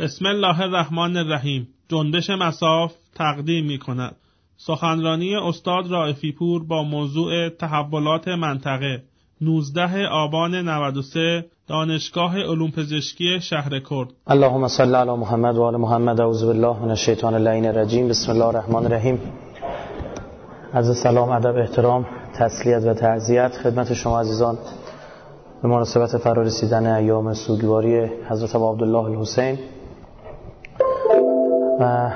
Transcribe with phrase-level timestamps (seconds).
[0.00, 1.68] بسم الله الرحمن الرحیم.
[1.88, 4.16] جنبش مساف تقدیم می کند
[4.56, 9.02] سخنرانی استاد رائفی پور با موضوع تحولات منطقه.
[9.40, 14.08] 19 آبان 93 دانشگاه علوم پزشکی شهر کرد.
[14.26, 16.20] اللهم صل علی محمد و آل محمد.
[16.20, 18.08] اعوذ بالله من الشیطان اللعین الرجیم.
[18.08, 19.18] بسم الله الرحمن الرحیم.
[20.72, 24.58] از سلام ادب احترام تسلیت و تعذیت خدمت شما عزیزان.
[25.62, 29.58] به مناسبت فرارسیدن ایام سوگواری حضرت عبدالله الحسین.
[31.80, 32.10] و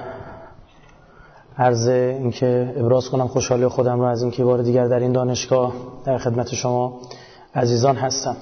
[1.59, 5.73] عرض اینکه ابراز کنم خوشحالی خودم رو از اینکه بار دیگر در این دانشگاه
[6.05, 7.01] در خدمت شما
[7.55, 8.37] عزیزان هستم.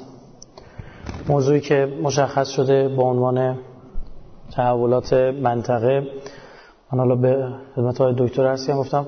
[1.28, 3.58] موضوعی که مشخص شده با عنوان
[4.52, 6.06] تحولات منطقه
[6.92, 9.06] من حالا به خدمت های دکتر هستیم گفتم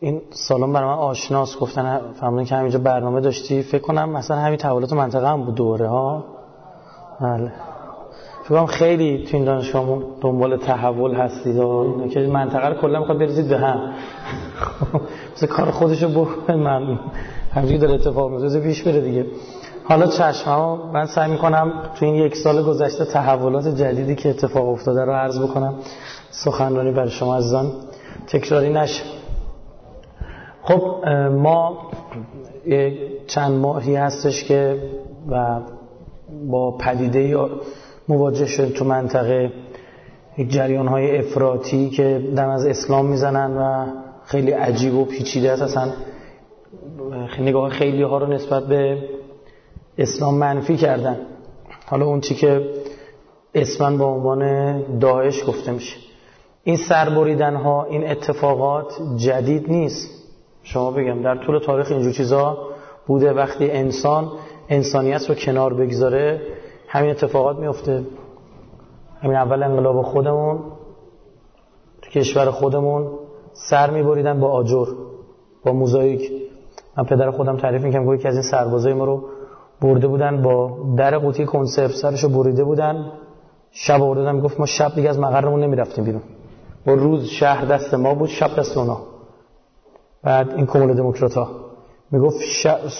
[0.00, 3.62] این سالن برای من آشناس گفتن فهمیدن که همینجا برنامه داشتی.
[3.62, 6.24] فکر کنم مثلا همین تحولات منطقه هم بود دوره ها؟
[7.20, 7.52] بله.
[8.44, 13.48] فکر خیلی تو این دانشگاه دنبال تحول هستید و که منطقه رو کلا می‌خواد بریزید
[13.48, 13.92] به هم.
[15.34, 16.98] مثل کار خودشو بکنه من.
[17.54, 19.26] همینجوری داره اتفاق میفته پیش بره دیگه.
[19.84, 24.68] حالا چشم ها من سعی می‌کنم تو این یک سال گذشته تحولات جدیدی که اتفاق
[24.68, 25.74] افتاده رو عرض بکنم.
[26.30, 27.72] سخنرانی برای شما عزیزان.
[28.26, 29.02] تکراری نشه.
[30.62, 31.78] خب ما
[33.26, 34.82] چند ماهی هستش که
[35.30, 35.60] و
[36.50, 37.36] با پدیده
[38.10, 39.52] مواجه شده تو منطقه
[40.38, 43.86] یک جریان های افراطی که دم از اسلام می‌زنن و
[44.24, 45.62] خیلی عجیب و پیچیده است.
[45.62, 45.92] اصلا
[47.40, 48.98] نگاه خیلی ها رو نسبت به
[49.98, 51.16] اسلام منفی کردن.
[51.86, 52.70] حالا اون چی که
[53.54, 54.40] اسمن با عنوان
[54.98, 55.96] داعش گفته میشه.
[56.64, 60.08] این سربریدن ها این اتفاقات جدید نیست.
[60.62, 62.58] شما بگم در طول تاریخ اینجور چیزا
[63.06, 63.32] بوده.
[63.32, 64.32] وقتی انسان
[64.68, 66.40] انسانیت رو کنار بگذاره
[66.92, 68.04] همین اتفاقات میفته.
[69.22, 70.58] همین اول انقلاب خودمون
[72.02, 73.10] تو کشور خودمون
[73.70, 74.86] سر میبریدن با آجر
[75.64, 76.32] با موزاییک.
[76.96, 79.24] من پدر خودم تعریف می‌کنم که از این سربازای ما رو
[79.80, 83.12] برده بودن با در قوطی کنسرو سرشو بریده بودن.
[83.70, 86.22] شب آوردن می‌گفت ما شب دیگه از مقرمون نمی‌رفتیم بیرون.
[86.86, 88.98] با روز شهر دست ما بود شب دست اونا.
[90.22, 91.48] بعد این کمول دموکرات ها
[92.10, 92.36] می‌گفت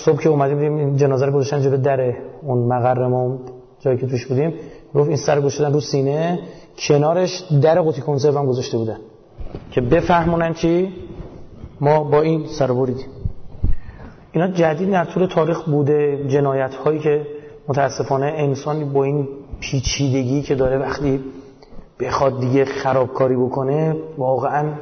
[0.05, 3.39] صبح که اومدیم دیدیم جنازه رو گذاشتن جلو در اون مقر ما
[3.81, 4.55] جایی که توش بودیم
[4.95, 6.39] گفت این سر گذاشتن رو سینه
[6.79, 8.99] کنارش در قوطی کنسرو هم گذاشته بودن
[9.71, 10.93] که بفهمونن چی؟
[11.81, 13.07] ما با این سر بریدیم.
[14.33, 17.27] اینا جدید در طول تاریخ بوده جنایت هایی که
[17.69, 19.29] متاسفانه انسانی با این
[19.61, 21.21] پیچیدگی که داره وقتی
[22.01, 24.73] بخواد دیگه خرابکاری بکنه واقعا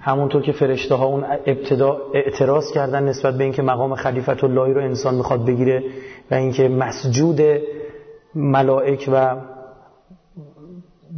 [0.00, 4.80] همونطور که فرشته ها اون ابتدا اعتراض کردن نسبت به اینکه مقام خلیفت اللهی رو
[4.80, 5.82] انسان می‌خواد بگیره
[6.30, 7.40] و اینکه مسجود
[8.34, 9.36] ملائک و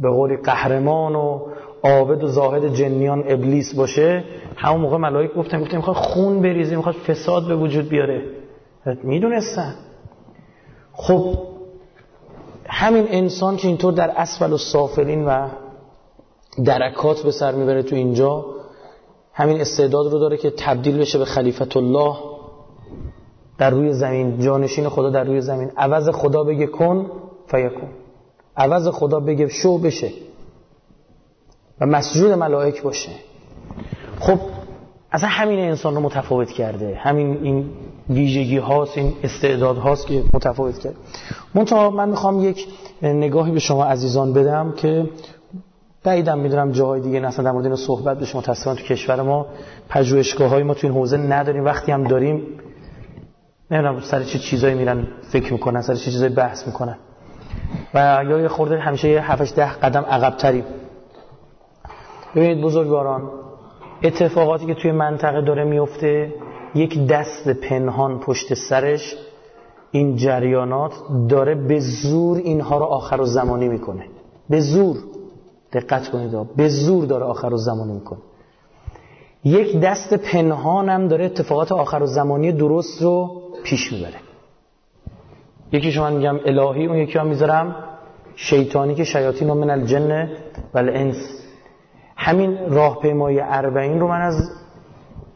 [0.01, 1.39] به قول قهرمان و
[1.83, 4.23] عابد و زاهد جنیان ابلیس باشه
[4.55, 8.23] همون موقع ملائک گفتن گفتن می‌خواد خون بریزه می‌خواد فساد به وجود بیاره.
[9.03, 9.75] می‌دونستن.
[10.93, 11.37] خب
[12.67, 15.47] همین انسان که اینطور در اسفل و سافلین و
[16.65, 18.45] درکات به سر می‌بره تو اینجا
[19.33, 22.15] همین استعداد رو داره که تبدیل بشه به خلیفت الله.
[23.57, 25.71] در روی زمین جانشین خدا در روی زمین.
[25.77, 27.11] عوض خدا بگه کن
[27.47, 27.89] فیکون.
[28.57, 30.09] عوض خدا بگه شو بشه.
[31.81, 33.11] و مسجود ملائک باشه.
[34.19, 34.39] خب
[35.11, 36.95] اصلا همین انسان رو متفاوت کرده.
[36.95, 37.69] همین این
[38.09, 40.95] ویژگی هاست این استعداد هاست که متفاوت کرده.
[41.55, 42.67] منتها من می‌خوام یک
[43.01, 45.09] نگاهی به شما عزیزان بدم که
[46.03, 49.45] بعیدم می‌دونم جاهای دیگه نه در مورد این صحبت بشه متاسفانه تو کشور ما
[49.89, 51.65] پژوهشگاه های ما تو این حوزه نداریم.
[51.65, 52.41] وقتی هم داریم
[53.71, 56.97] نمی‌دونم سر چه چیزایی میرن فکر می‌کنن سر چه چیزایی بحث می‌کنن.
[57.93, 60.63] و یا یه خورده همیشه یه 7 ده قدم عقب تریم
[62.35, 63.29] ببینید بزرگواران
[64.03, 66.33] اتفاقاتی که توی منطقه داره میفته
[66.75, 69.15] یک دست پنهان پشت سرش
[69.91, 70.93] این جریانات
[71.29, 74.05] داره به زور اینها رو آخر و زمانی می‌کنه.
[74.49, 74.97] به زور.
[75.73, 78.19] دقت کنید به زور داره آخر و زمانی می‌کنه.
[79.43, 84.19] یک دست پنهانم داره اتفاقات آخر و زمانی درست رو پیش می‌بره.
[85.71, 87.75] یکی شما میگم الهی اون یکی هم می‌ذارم
[88.35, 90.29] شیطانی که شیاطین من الجن
[90.73, 91.17] و الانس.
[92.17, 94.35] همین راهپیمایی اربعین رو من از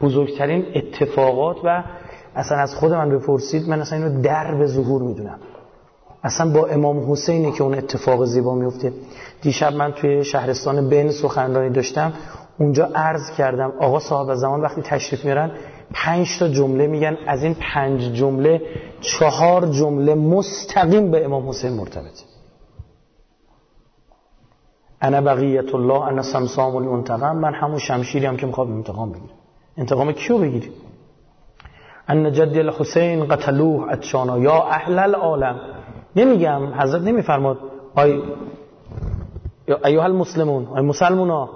[0.00, 1.84] بزرگترین اتفاقات و
[2.34, 5.38] اصلا از خود من بپرسید من اصلا اینو در به ظهور می‌دونم.
[6.22, 8.92] اصلا با امام حسینی که اون اتفاق زیبا میفته
[9.42, 12.12] دیشب من توی شهرستان بن سخنرانی داشتم.
[12.58, 15.50] اونجا عرض کردم آقا صاحب زمان وقتی تشریف میرن
[15.94, 17.18] پنج تا جمله میگن.
[17.26, 18.62] از این پنج جمله
[19.00, 22.24] چهار جمله مستقیم به امام حسین مرتبطه
[25.02, 29.34] انا بقیت الله انا سمسام المنتقم من همون شمشیری هم که می‌خواد انتقام بگیره
[29.76, 30.70] انتقام کیو بگیری
[32.08, 34.38] إن جدي الحسين قتلوه عطشانا.
[34.38, 35.60] يا أهل العالم.
[36.16, 37.58] نمیگم حضرت نمیفرماد.
[37.96, 38.22] آی
[39.84, 40.66] أيها المسلمون.
[40.66, 41.50] آی مسلمون ها؟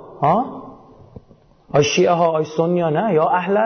[1.72, 3.56] آی شیعه ها آی سنی ها نه يا أهل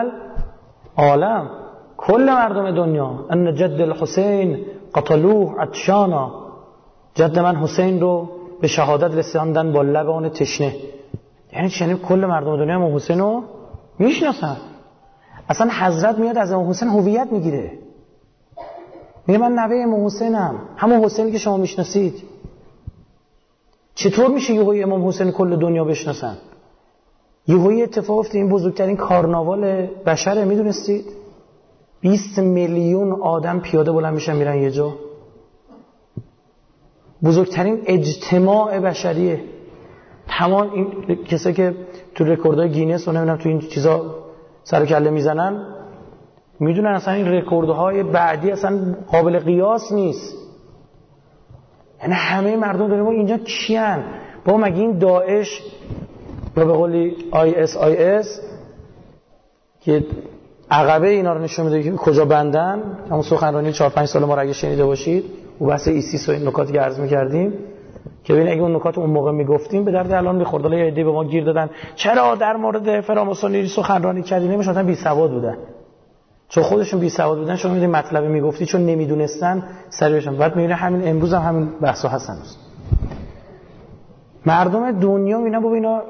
[0.99, 1.49] العالم
[1.97, 4.65] کل مردم دنیا ان جد الحسین
[4.95, 6.31] قتلوه اتشانا
[7.15, 8.29] جد من حسین رو
[8.61, 10.75] به شهادت رساندن با لب تشنه.
[11.53, 13.43] یعنی چنین کل مردم دنیا امام حسین رو
[13.99, 14.57] می‌شناسن.
[15.49, 17.71] اصلا حضرت میاد از امام حسین هویت می‌گیره.
[19.27, 20.55] میگه من نوه امام حسینم.
[20.77, 22.23] همون حسینی که شما می‌شناسید.
[23.95, 26.37] چطور میشه یهوی امام حسین کل دنیا بشناسن؟
[27.47, 28.35] یهوی اتفاق افتاد.
[28.35, 31.05] این بزرگترین کارناوال بشره می‌دونستید؟
[32.01, 34.93] 20 میلیون آدم پیاده بلند میشن میرن یه جا.
[37.23, 39.41] بزرگترین اجتماع بشریه.
[40.27, 41.75] تمام این کسایی که
[42.15, 44.15] تو رکوردهای گینس و نمی‌دونم تو این چیزا
[44.63, 45.75] سر کله می‌زنن
[46.59, 50.35] می‌دونن اصلا این رکوردهای بعدی اصلا قابل قیاس نیست.
[52.01, 54.03] یعنی همه مردم داریم اینجا کیان؟
[54.45, 55.61] با مگه این داعش
[56.59, 58.41] یا به قولی IS
[59.81, 60.05] که
[60.71, 62.81] عقبه اینا رو نشون میده که کجا بندن.
[63.09, 65.23] همون سخنرانی 4 5 سال ما رو اگه شنیده باشید
[65.61, 67.53] و بحث ISIS و این نکاتی که عرض می‌کردیم
[68.23, 70.63] که ببین اگه اون نکات اون موقع می‌گفتیم به درد الان می‌خورد.
[70.63, 71.69] حالا یه به ما گیر دادن.
[71.95, 75.57] چرا در مورد فراماسونری سخنرانی کردی؟ مثلا بی سواد بودن.
[76.49, 80.75] چون خودشون بی سواد بودن شما می‌دونید مطلب می‌گفتی چون نمی‌دونستن سری بشن بعد می‌بینه
[80.75, 82.37] همین امروز هم همین بحثا هستن.
[84.45, 86.01] مردم دنیا می‌بینن بابا اینا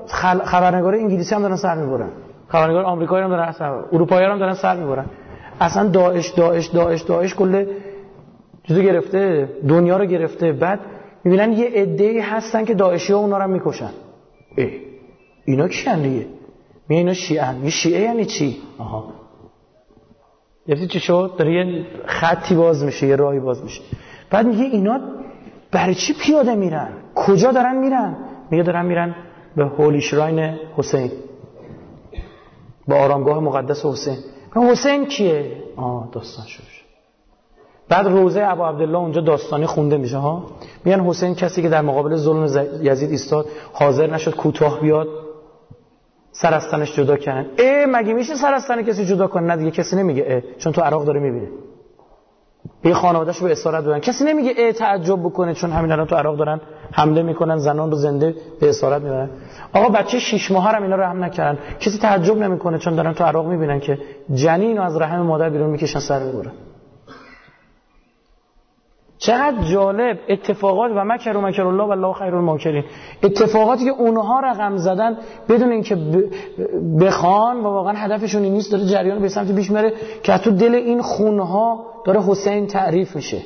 [0.45, 2.09] خبرنگار انگلیسی هم دارن سر می‌برن.
[2.47, 5.05] خبرنگار آمریکایی هم دارن سر اروپایی هم دارن سر می‌برن.
[5.61, 7.65] اصلا داعش داعش داعش داعش کل
[8.67, 10.51] چیزو گرفته دنیا رو گرفته.
[10.51, 10.79] بعد
[11.23, 13.89] می‌بینن یه عده‌ای هستن که داعشی ها اونا رو می‌کشن.
[14.57, 14.71] ای
[15.45, 16.25] اینا کیان دیگه؟
[16.89, 19.13] می اینا شیعه یه شیعه یعنی چی؟ آها.
[20.67, 23.81] یعنی چی شد؟ داره یه خطی باز میشه یه راهی باز میشه.
[24.31, 24.99] بعد میگه اینا
[25.71, 28.17] برای چی پیاده میرن؟ کجا دارن میرن؟
[28.51, 29.15] میگه دارن میرن
[29.55, 31.11] به هولی شراین حسین.
[32.87, 34.17] به آرامگاه مقدس حسین.
[34.55, 36.63] حسین کیه؟ آه داستان شد.
[37.89, 40.45] بعد روزه ابو عبدالله اونجا داستانی خونده میشه ها؟
[40.85, 42.43] میگن حسین کسی که در مقابل ظلم
[42.81, 45.07] یزید ایستاد حاضر نشد کوتاه بیاد.
[46.31, 47.49] سر از تنش جدا کردن.
[47.59, 50.43] ای مگه میشه سر از تن کسی جدا کنه؟ نه دیگه کسی نمیگه.
[50.57, 51.47] چون تو عراق داره می‌بینه
[52.83, 56.37] یه خانواده‌شو به اسارت بدن کسی نمیگه ای تعجب بکنه چون همین الان تو عراق
[56.37, 56.61] دارن
[56.91, 59.29] حمله می‌کنن زنان رو زنده به اسارت می‌برن.
[59.73, 61.59] آقا بچه 6 ماه هم اینا رو هم نکردن.
[61.79, 63.99] کسی تعجب نمی‌کنه چون دارن تو عراق می‌بینن که
[64.33, 66.51] جنین از رحم مادر بیرون می‌کشن سر می‌برن.
[69.19, 72.83] چقدر جالب اتفاقات و مکر و مکر الله و الله خیر الماکرین.
[73.23, 75.17] اتفاقاتی که اونها رقم زدن
[75.49, 75.97] بدون اینکه
[77.01, 79.93] بخوان و واقعا هدفشون این نیست داره جریان به سمت پیش میره
[80.23, 83.41] که تو دل این خونها داره حسین تعریف میشه.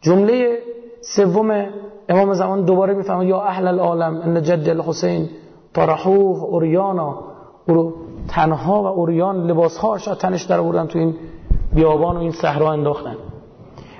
[0.00, 0.58] جمله
[1.00, 1.66] سوم
[2.08, 5.28] امام زمان دوباره می‌فهمه یا اهل العالم ان جد الحسین
[5.74, 7.18] طرحوه اوریانا.
[7.68, 7.94] او
[8.28, 11.14] تنها و اوریان لباسهاش تنش در آوردن تو این
[11.74, 13.16] بیابان و این صحرا انداختن.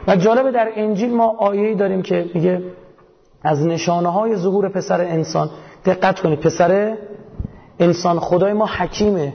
[0.07, 2.63] و جالب در انجیل ما آیه‌ای داریم که میگه
[3.43, 5.51] از نشانه های ظهور پسر انسان
[5.85, 6.97] دقت کنید پسر
[7.79, 9.35] انسان خدای ما حکیمه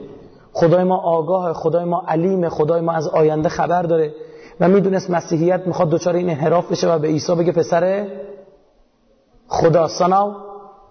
[0.52, 4.14] خدای ما آگاه خدای ما علیم خدای ما از آینده خبر داره
[4.60, 8.06] و می‌دونست مسیحیت می‌خواد دوچار این انحراف بشه و به عیسی بگه پسر
[9.48, 9.88] خدا.
[9.88, 10.34] سناو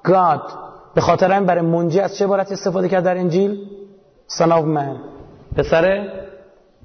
[0.04, 0.42] گاد
[0.96, 3.58] به خاطر این برای منجی از چه عبارت استفاده کرد در انجیل؟
[4.28, 4.96] سناو من
[5.56, 6.08] پسر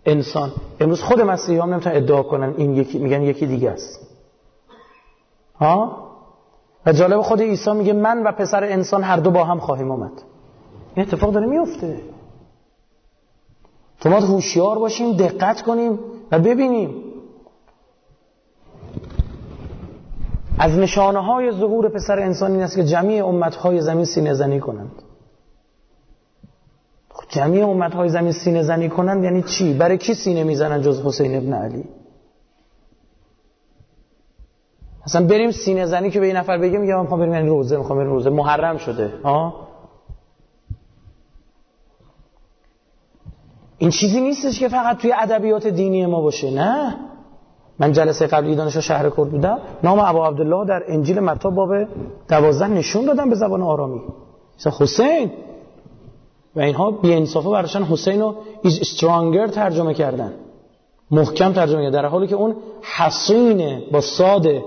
[0.06, 0.52] انسان.
[0.80, 4.00] امروز خود مسیحی هم نمی‌تونن ادعا کنن این یکی میگن یکی دیگه است.
[5.60, 6.06] ها؟
[6.86, 10.12] و جالب خود عیسی میگه من و پسر انسان هر دو با هم خواهیم آمد
[10.94, 12.00] این اتفاق داره میفته
[14.00, 15.98] تو ما هوشیار باشیم دقت کنیم
[16.32, 17.02] و ببینیم.
[20.58, 24.60] از نشانه های ظهور پسر انسان این است که جمعی امت های زمین سینه زنی
[24.60, 25.02] کنند.
[27.28, 31.37] جمعی امت های زمین سینه زنی کنند یعنی چی؟ برای کی سینه می‌زنن جز حسین
[31.37, 31.85] ابن علی؟
[35.04, 37.99] اصلا بریم سینه زنی که به این نفر بگیم میگم می‌خوام بریم یعنی روزه می‌خوام
[37.99, 38.30] بریم روزه.
[38.30, 39.12] محرم شده.
[39.25, 39.66] ها
[43.78, 46.97] این چیزی نیستش که فقط توی ادبیات دینی ما باشه نه؟
[47.78, 49.59] من جلسه قبلی دانشگاه شهر کرد بودم.
[49.83, 51.71] نام ابا عبدالله در انجیل متی باب
[52.28, 54.00] دوازده نشون دادم به زبان آرامی.
[54.59, 55.30] مثلا حسین!
[56.56, 58.34] و اینها بی انصافه براشن حسین رو
[58.64, 60.32] is stronger ترجمه کردن.
[61.10, 64.64] محکم ترجمه کردن در حالی که اون حسینه با ساده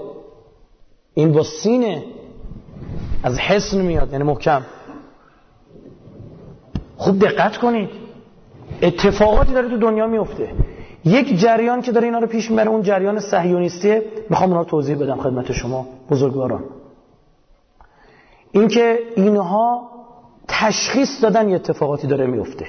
[1.13, 2.03] این با سینه
[3.23, 4.61] از حسن میاد یعنی محکم.
[6.97, 7.89] خوب دقت کنید.
[8.81, 10.53] اتفاقاتی داره تو دنیا میفته.
[11.05, 14.95] یک جریان که داره اینا رو پیش می‌بره اون جریان صهیونیستیه می‌خوام اونا رو توضیح
[14.95, 16.63] بدم خدمت شما بزرگواران.
[18.51, 19.88] اینکه اینها
[20.59, 22.65] تشخیص دادن یه اتفاقاتی داره میفته.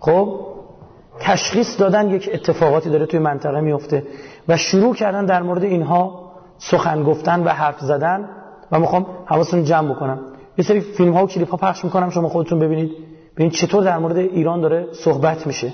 [0.00, 0.40] خب؟
[1.20, 4.02] تشخیص دادن یک اتفاقاتی داره توی منطقه میفته
[4.48, 8.28] و شروع کردن در مورد اینها سخن گفتن و حرف زدن
[8.72, 10.18] و می‌خوام حواستون جمع بکنم.
[10.58, 12.92] یه سری فیلم ها و کلیپ ها پخش می‌کنم شما خودتون ببینید.
[13.34, 15.72] ببینید چطور در مورد ایران داره صحبت میشه.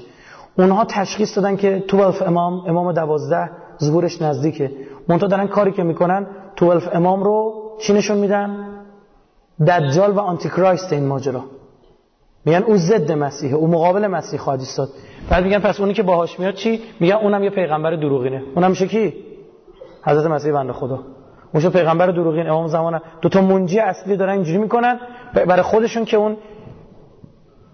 [0.58, 3.50] اونها تشخیص دادن که 12 امام امام دوازده
[3.82, 4.70] ظهورش نزدیکه.
[5.08, 8.66] منتها دارن کاری که می‌کنن 12 امام رو چی نشون میدن؟
[9.68, 11.44] دجال و آنتی کرایست این ماجرا.
[12.44, 14.88] میگن او ضد مسیحه او مقابل مسیح خواهد ایستاد.
[15.30, 18.42] بعد میگن پس اونی که باهاش میاد چی؟ میگن اونم یه پیغمبر دروغینه.
[18.54, 19.14] اونم میشه کی؟
[20.04, 20.98] حضرت مسیح بنده خدا.
[21.54, 25.00] اونش پیغمبر دروغین امام زمان دو تا منجی اصلی دارن اینجوری می‌کنن
[25.34, 26.36] برای خودشون که اون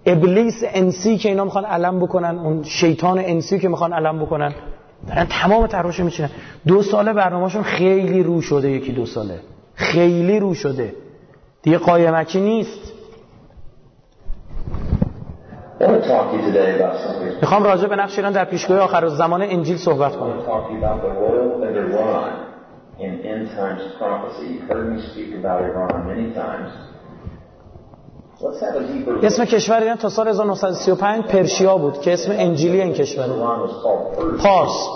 [0.07, 4.55] ابلیس انسی که اینا می‌خوان علم بکنن اون شیطان انسی که می‌خوان علم بکنن
[5.09, 6.31] دارن تمام تراشو میچینن.
[6.67, 9.41] دو ساله برنامهشون خیلی رو شده یکی دو ساله.
[9.75, 10.95] خیلی رو شده.
[11.63, 12.93] دیگه قایمکی نیست.
[17.41, 20.43] می‌خوام راجع به نقش ایران در پیشگوی آخر زمان انجیل صحبت کنم.
[29.23, 33.27] اسم کشور ایران تا سال 1935 پرشیا بود که اسم انجیلی این کشور
[34.43, 34.89] پارس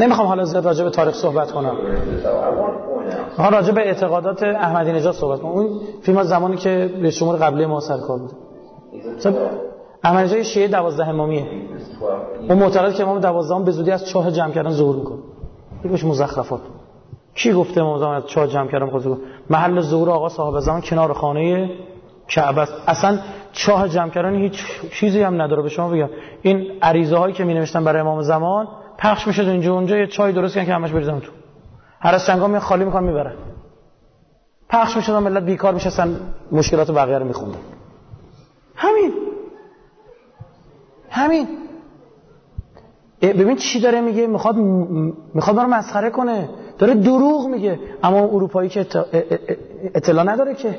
[0.00, 1.76] نمی‌خوام حالا زیاد راجع به تاریخ صحبت کنم.
[3.28, 5.52] می‌خوام راجع به اعتقادات احمدی نژاد صحبت کنم.
[5.52, 8.34] اون فیلم از زمانی که به شمار قبلی ما سر کار بوده
[10.04, 11.46] احمدی نژاد شیعه 12 امامیه.
[12.48, 15.18] اون معتقد که امام 12 به زودی از چاه جمع کردن ظهور می‌کنه.
[15.84, 16.60] یکیش مزخرفات.
[17.34, 21.12] کی گفته امام زمان از چاه جمع کردن خود محل ظهور آقا صاحب زمان کنار
[21.12, 21.70] خانه
[22.28, 22.72] کعبه است.
[22.86, 23.18] اصلا
[23.52, 26.08] چاه جمع کردن هیچ چیزی هم نداره به شما بگم.
[26.42, 30.32] این عریضه هایی که می نوشتن برای امام زمان پخش میشه اینجا اونجا یه چای
[30.32, 31.32] درست کردن که همش بریزن تو.
[32.00, 33.34] هر از سنگا می خالی می‌کنن می‌برن
[34.68, 36.16] پخش میشه ملت بیکار میشستن
[36.52, 37.58] مشکلات بقیه رو میخوندن
[38.76, 39.12] همین.
[41.10, 41.48] همین.
[43.22, 44.56] ببین چی داره میگه؟ می‌خواد
[45.34, 46.48] می‌خواد رو مسخره کنه.
[46.78, 47.78] داره دروغ میگه.
[48.02, 48.86] اما اروپایی که
[49.94, 50.78] اطلاع نداره که.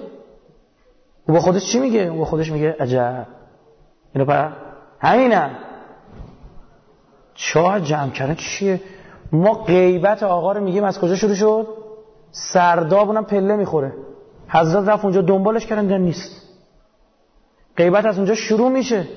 [1.27, 3.27] او با خودش چی میگه؟ او با خودش میگه عجب.
[4.13, 4.49] اینو پر
[4.99, 5.49] همینم
[7.35, 8.35] چاه جمع کردن.
[8.35, 8.81] چیه
[9.31, 11.67] ما غیبت آقا رو میگیم از کجا شروع شد؟
[12.31, 13.93] سرداب اونم پله می‌خوره.
[14.47, 16.31] حضرت رفت اونجا دنبالش کردن دیدن نیست.
[17.77, 19.07] غیبت از اونجا شروع میشه.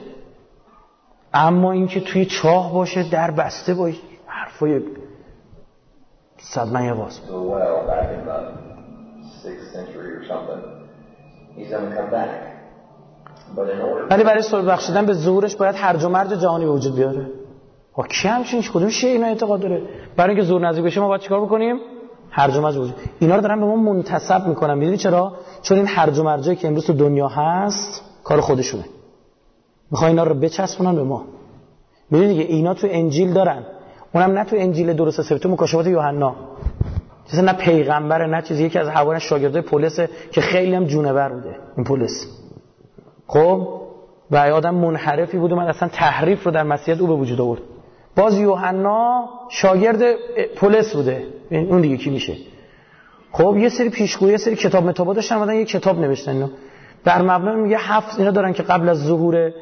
[1.35, 4.83] اما اینکه توی چاه باشه در بسته باشه حرفای
[6.39, 7.21] صد من یه باز
[14.11, 17.27] ولی برای سر بخشیدن به ظهورش باید هرج و مرج جهانی وجود بیاره.
[17.99, 19.83] ها کی همچین کدوم شی اینا اعتقاد داره؟
[20.17, 21.77] برای اینکه زور نزدیک بشه ما باید چیکار بکنیم؟
[22.31, 24.79] هرج و مرج وجود اینا رو دارن به ما منتسب می‌کنن.
[24.79, 28.85] می‌دونی چرا؟ چون این هرج و مرجی که امروز تو دنیا هست کار خودشونه.
[29.91, 31.25] می‌خوان اینا رو بچسبونن به ما.
[32.11, 33.63] می‌دونی دیگه اینا تو انجیل دارن.
[34.15, 36.35] اونم نه تو انجیل درست حسابی تو مکاشفات یوحنا.
[37.31, 38.65] چیزی نه پیغمبره نه چیزی.
[38.65, 40.01] یکی از حوارن شاگردای پولس
[40.33, 41.57] که خیلی هم جونور بوده.
[41.77, 42.27] این پولس.
[43.27, 43.69] خب؟
[44.31, 47.61] و آدم منحرفی بود اومد اصلا تحریف رو در مسیحیت او به وجود آورد.
[48.19, 50.03] باز یوحنا شاگرد
[50.57, 51.27] پولس بوده.
[51.51, 52.37] اون دیگه کی میشه؟
[53.33, 56.33] خب یه سری پیشگویی یه سری کتاب متابا داشتن اومدن یه کتاب نوشتن.
[56.33, 56.51] اینا
[57.05, 59.53] در مبنا میگه هفت اینا دارن که قبل از ظهور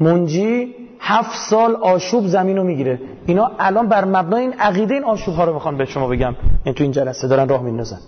[0.00, 2.98] منجی هفت سال آشوب زمین رو می‌گیره.
[3.26, 6.34] اینا الان بر مبنای این عقیده این آشوب ها رو می‌خوان به شما بگم.
[6.64, 7.98] این تو این جلسه دارن راه میندازن.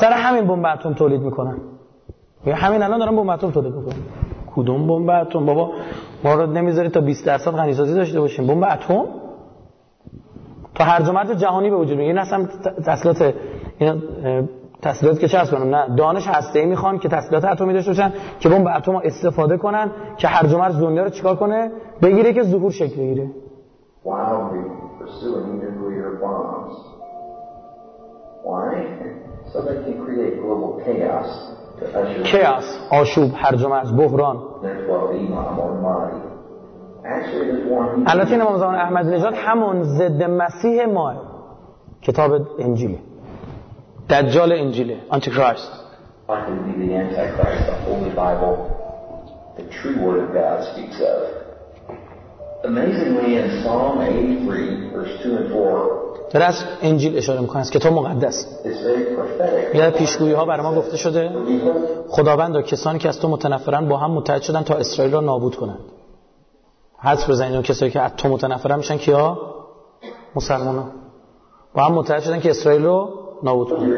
[0.00, 1.56] سر همین بمب اتم تولید می‌کنن.
[2.54, 3.96] همین الان دارن بمب اتم تولید می‌کنن
[4.56, 5.70] کدوم بمب اتم؟ بابا
[6.24, 8.46] ما رو نمی‌ذاری تا 20 درصد غنیسازی داشته باشیم.
[8.46, 9.04] بمب اتم؟
[10.74, 12.08] تا هر مرج جهانی به وجود میاد.
[12.08, 12.46] این اصلا
[12.86, 13.34] تسلیحات
[13.78, 13.96] اینا
[14.82, 18.48] تسلیحات که چه کنم نه دانش هسته ای می‌خوان که تسلیحات اتمی داشته باشن که
[18.48, 21.70] بمب اتم استفاده کنن که هر مرز دنیا رو چیکار کنه؟
[22.02, 23.30] بگیره که ظهور شکل بگیره.
[30.86, 31.65] Chaos.
[32.90, 34.36] آشوب هرج و مرج بحران
[38.06, 41.14] البته این امام زمان احمد نژاد همون ضد مسیح ما
[42.02, 42.98] کتاب انجیل
[44.10, 45.72] دجال انجیله آنتی کرایست.
[52.64, 57.92] Amazingly, in Psalm 83, verse 2 and 4, داره از انجیل اشاره می‌کنه از کتاب
[57.92, 58.46] مقدس.
[59.74, 61.30] یاد پیشگویی ها بر ما گفته شده
[62.08, 65.56] خداوند و کسانی که از تو متنفرن با هم متحد شدن تا اسرائیل را نابود
[65.56, 65.78] کنند
[66.98, 69.38] حدس بزنید اون کسایی که از تو متنفرن میشن کیا
[70.36, 70.84] مسلمان ها
[71.74, 73.08] با هم متحد شدن که اسرائیل رو
[73.42, 73.92] نابود کنند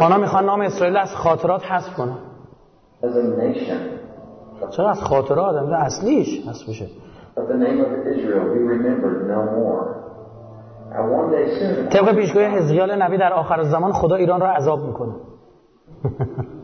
[0.00, 2.18] آنها می‌خوان نام اسرائیل از خاطرات حذف کنن.
[4.70, 6.86] چرا از خاطره آدم؟ ده اصلیش هست بشه
[11.90, 15.12] طبق پیشگوی هزغیال نبی در آخر زمان خدا ایران را عذاب می‌کنه.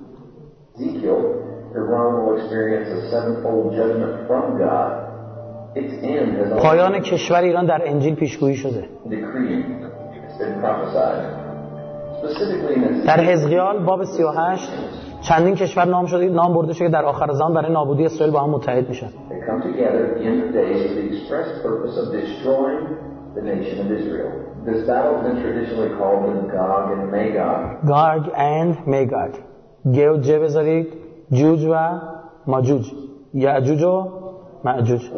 [6.62, 8.84] پایان کشور ایران در انجیل پیشگویی شده.
[13.06, 14.70] در هزغیال باب 38
[15.28, 18.50] چندین کشور نام شده نام برده شده در آخر زمان برای نابودی اسرائیل با هم
[18.50, 19.08] متحد میشن.
[27.88, 29.34] گارگ این میگارگ
[29.92, 30.88] گیو جه بذارید
[31.32, 32.00] جوج و
[32.46, 32.92] ماجوج
[33.34, 34.08] یا جوج و
[34.64, 35.10] ماجوج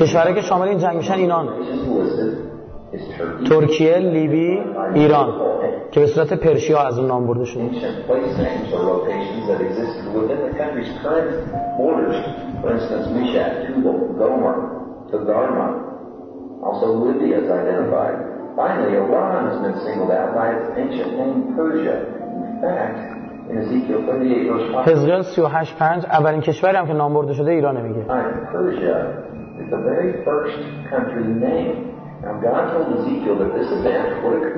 [0.00, 1.48] کشوره که شامل این جنگ میشن اینان.
[3.48, 4.60] ترکیه لیبی
[4.94, 5.28] ایران
[5.90, 7.62] که به صورت پرشیا از اون نام برده شده.
[24.84, 28.02] حزقیل 38.5 اولین کشوری هم که نام برده شده ایرانه میگه.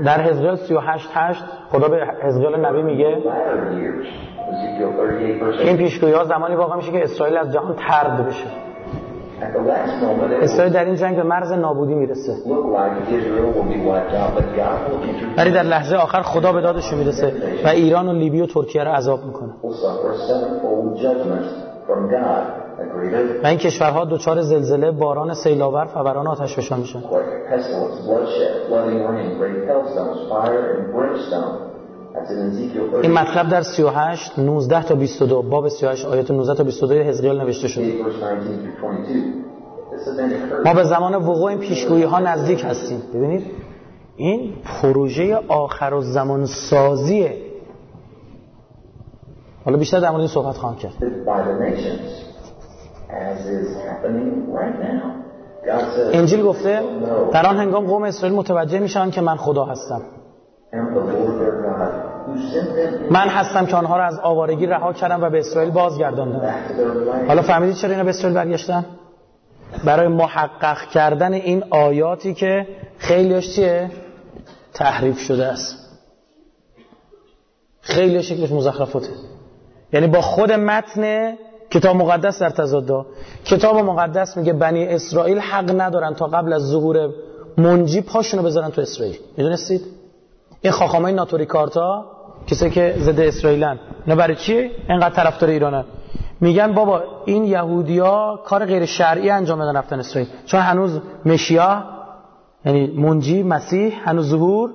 [0.05, 4.07] در حزقیال 38 8 خدا به حزقیال نبی میگه in latter years.
[4.51, 5.67] Ezekiel 38 verse 8.
[5.67, 8.47] این پیشگویی ها زمانی واقع میشه که اسرائیل از جهان ترد بشه
[10.43, 12.33] اسرائیل در این جنگ به مرز نابودی می‌رسه.
[15.37, 17.33] ولی در لحظه آخر خدا به دادش می‌رسه
[17.65, 19.53] و ایران و لیبی و ترکیه رو عذاب می‌کنه
[23.43, 27.01] و این کشورها دچار زلزله باران سیلاور فوران آتش فشان میشن.
[27.01, 27.07] Earthquake,
[27.51, 31.69] pestilence, bloodshed, flooding rain, great hailstones, fire, and brimstone.
[32.15, 36.55] That's in Ezekiel 38 این مطلب در 38 19 تا 22 باب 38 آیات 19
[36.55, 37.85] تا 22 حزقیال نوشته شده.
[37.85, 39.49] Verse 19 through 22.
[39.93, 43.03] This event occurred ما به زمان وقوع این پیشگویی ها نزدیک هستیم.
[43.15, 43.47] ببینید
[44.17, 47.37] این پروژه آخر و زمان سازیه.
[49.65, 50.93] حالا بیشتر در مورد این صحبت خواهم کرد.
[56.13, 56.83] انجیل گفته
[57.33, 60.03] در آن هنگام قوم اسرائیل متوجه میشن که من خدا هستم.
[63.11, 66.55] من هستم که آنها را از آوارگی رها کردم و به اسرائیل بازگرداندم.
[67.29, 68.87] حالا فهمیدید چرا اینا به اسرائیل برگشتن؟
[69.85, 72.67] برای محقق کردن این آیاتی که
[72.99, 73.91] خیلیش چیه؟
[74.75, 75.77] تحریف شده است.
[77.81, 79.09] خیلی شکلش مزخرفاته.
[79.93, 81.35] یعنی با خود متن
[81.71, 83.07] کتاب مقدس در تضاد.
[83.45, 87.09] کتاب مقدس میگه بنی اسرائیل حق ندارن تا قبل از ظهور
[87.57, 89.19] منجی پاشونو بذارن تو اسرائیل.
[89.37, 89.81] می‌دونستید؟
[90.61, 92.07] این خاخامای ناتوری کارتا
[92.47, 93.79] کسی که ضد اسرائیلن.
[94.07, 95.85] اینا برای چیه اینقدر طرفدار ایرانن
[96.41, 100.31] میگن بابا این یهودیا کار غیر شرعی انجام دادن رفتن اسرائیل.
[100.47, 101.85] چون هنوز مشیا
[102.65, 104.71] یعنی منجی مسیح هنوز ظهور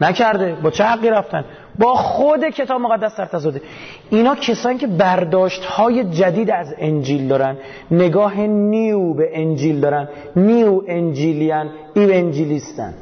[0.00, 0.56] نکرده.
[0.62, 1.44] با چه حقی رفتن؟
[1.78, 3.62] با خود کتاب مقدس در تضاده.
[4.10, 7.56] اینا کسانی که برداشت های جدید از انجیل دارن.
[7.90, 10.08] نگاه نیو به انجیل دارن.
[10.36, 12.94] نیو انجیلیان ایو انجیلیستن.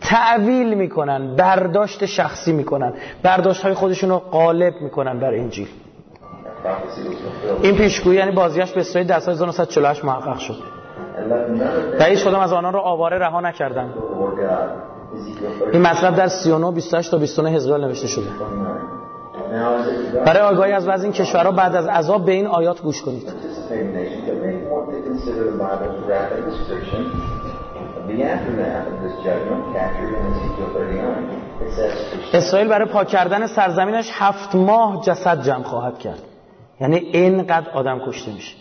[0.00, 2.92] تعویل می‌کنن برداشت شخصی می‌کنن.
[3.22, 5.68] برداشت های خودشون رو غالب می‌کنن بر انجیل.
[7.62, 10.56] این پیشگویی یعنی بازگشت به اسرائیل در سال 1948 محقق شد.
[12.00, 13.94] و هیچ کدام از آنها را آواره رها نکردند
[15.72, 18.26] این مطلب در 39 28 تا 29 حزقیال نوشته شده.
[20.26, 23.32] برای آگاهی از وضع این کشورها بعد از عذاب به این آیات گوش کنید.
[32.32, 36.22] اسرائیل برای پاک کردن سرزمینش هفت ماه جسد جمع خواهد کرد.
[36.80, 38.56] یعنی اینقدر آدم کشته میشه.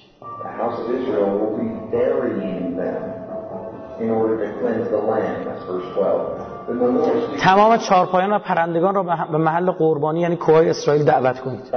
[7.44, 11.76] تمام چارپایان و پرندگان را به محل قربانی یعنی کوهای اسرائیل دعوت کنید.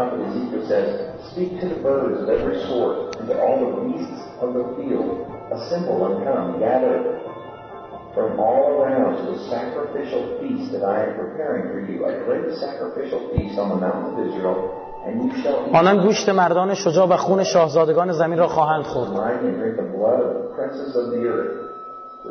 [15.72, 19.10] آنان گوشت مردان شجاع و خون شاهزادگان زمین را خواهند خورد.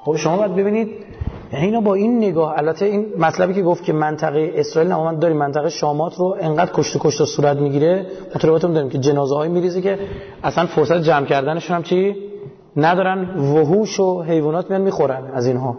[0.06, 0.90] خب شما باید ببینید
[1.54, 5.38] یعنی اینا با این نگاه البته این مطلبی که گفت که منطقه اسرائیل نماند داریم
[5.38, 10.00] منطقه شامات رو انقدر کشت کشت صورت می‌گیره مطالباتون داریم که جنازه های میریزه که
[10.44, 12.16] اصلا فرصت جمع کردنشون هم چی
[12.78, 15.78] ندارن وحوش و حیوانات میان می‌خورن از اینها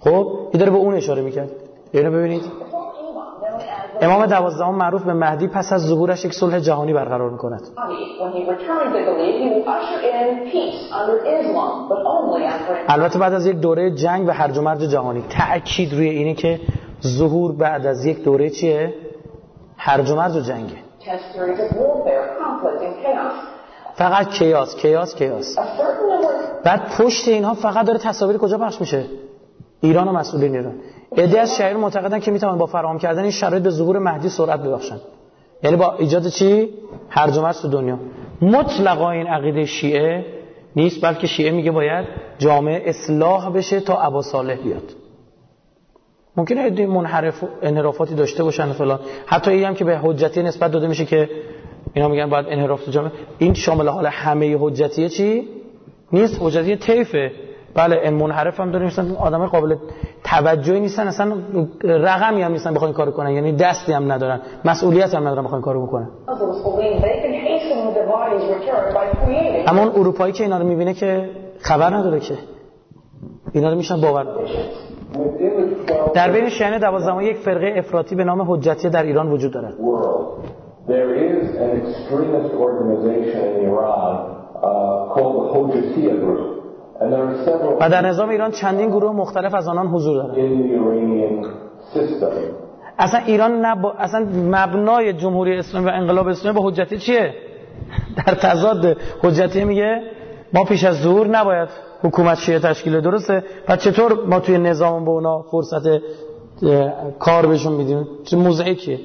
[0.00, 1.50] خب این داره به اون اشاره می‌کرد
[1.92, 2.42] اینو ببینید
[4.00, 7.62] امام دوازدهم معروف به مهدی پس از ظهورش یک صلح جهانی برقرار می‌کند.
[12.88, 16.60] البته بعد از یک دوره جنگ و هرج و مرج جهانی تأکید روی اینه که
[17.06, 18.94] ظهور بعد از یک دوره چیه؟
[19.76, 20.76] هرج و مرج و جنگه.
[23.94, 25.58] فقط کیاس کیاس کیاس.
[26.64, 29.04] بعد پشت اینها فقط داره تصاویر کجا پخش میشه؟
[29.80, 30.74] ایران و مسئولین ایران.
[31.16, 34.60] عده از شهر معتقدن که می‌توان با فراهم کردن این شرایط به ظهور مهدی سرعت
[34.60, 35.00] ببخشن.
[35.62, 36.68] یعنی با ایجاد چی؟
[37.08, 37.98] هرج و مرج تو دنیا.
[38.42, 40.26] مطلقا این عقیده شیعه
[40.76, 42.06] نیست بلکه شیعه میگه باید
[42.38, 44.82] جامعه اصلاح بشه تا ابا صالح بیاد.
[46.36, 49.00] ممکنه عده منحرف انحرافاتی داشته باشن فلان.
[49.26, 51.30] حتی این هم که به حجتی نسبت داده میشه که
[51.94, 53.12] اینا میگن باید انحراف جامعه.
[53.38, 55.48] این شامل حال همه حجتیه چی؟
[56.12, 57.32] نیست حجتی طیفه
[57.74, 58.86] بله این منحرف هم داریم.
[58.86, 59.76] مثلا آدم قابل
[60.24, 61.08] توجهی نیستن.
[61.08, 61.36] اصلا
[61.84, 63.30] رقمی هم نیستن بخواین کارو کنن.
[63.30, 64.40] یعنی دستی هم ندارن.
[64.64, 66.08] مسئولیت هم ندارن بخواین کارو بکنن.
[69.66, 72.34] اما اون اروپایی که اینا رو می‌بینه که خبر نداره که
[73.52, 74.26] اینا رو میشن باور
[75.12, 79.30] Within the 12 در بین شیعه دوازدهم یک فرقه افراطی به نام حجتی در ایران
[79.30, 79.74] وجود دارد.
[87.80, 90.38] و در نظام ایران چندین گروه مختلف از آنان حضور دارند.
[92.98, 93.86] اصلا ایران نب...
[93.98, 97.34] اصلا مبنای جمهوری اسلامی و انقلاب اسلامی با حجتی چیه؟
[98.16, 100.02] در تضاد حجتی میگه
[100.52, 101.68] ما پیش از ظهور نباید
[102.02, 105.82] حکومت شیعه تشکیل درسته؟ و چطور ما توی نظام به اونا فرصت
[107.18, 108.98] کار بهشون میدیم؟ چه موزعیکیه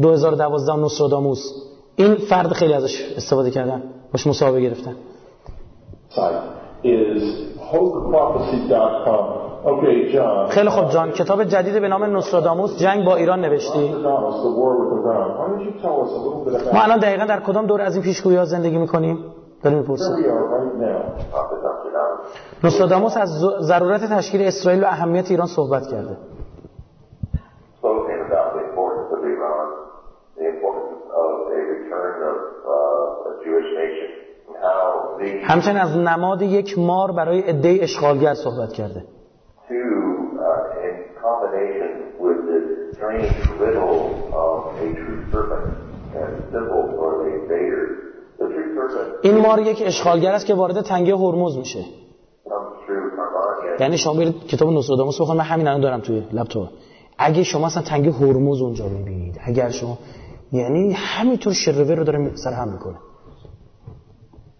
[0.00, 1.63] 2012 نوستراداموس
[1.96, 4.96] این فرد خیلی ازش استفاده کردن باش مصاحبه گرفتن.
[10.48, 11.10] خیلی خوب جان.
[11.10, 12.78] کتاب جدید به نام نوستراداموس.
[12.78, 13.94] جنگ با ایران نوشتی.
[16.72, 19.24] ما الان دقیقا در کدام دور از این پیشگویی ها زندگی می‌کنیم؟
[19.62, 20.16] داریم می‌پرسیم.
[22.64, 23.28] نوستراداموس از
[23.60, 26.16] ضرورت تشکیل اسرائیل و اهمیت ایران صحبت کرده
[27.84, 29.66] spoken about the importance of Iran,
[30.40, 34.10] the importance of a return of uh, a Jewish nation,
[34.48, 39.04] and how these همچنین از نماد یک مار برای عده اشغالگر صحبت کرده.
[39.68, 39.74] Uh,
[49.22, 51.84] این مار یک اشغالگر است که وارد تنگه هرمز میشه.
[53.80, 55.38] یعنی شما برید کتاب نوستراداموس بخونید.
[55.38, 56.68] من همین الان دارم توی لپتاپ
[57.18, 59.98] اگه شما اصلا تنگه هرمز اونجا ببینید اگر شما
[60.52, 62.96] یعنی همینطور شروه رو داره سر هم می‌کنه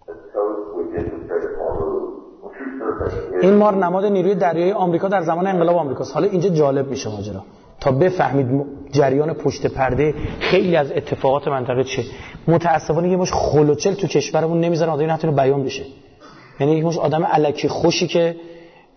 [0.06, 2.04] The coast which is the Strait of Hormuz.
[2.42, 6.14] The true serpent is این مار نماد نیروی دریایی آمریکا در زمان انقلاب آمریکاست.
[6.14, 7.44] حالا اینجا جالب میشه ماجرا.
[7.80, 12.02] تا بفهمید جریان پشت پرده خیلی از اتفاقات منطقه چه
[12.48, 15.82] متاسفانه یه مش خلوچل تو کشورمون نمی‌ذارن آدم نتونه بیان بشه.
[16.60, 18.36] یعنی یک مش آدم الکی خوشی که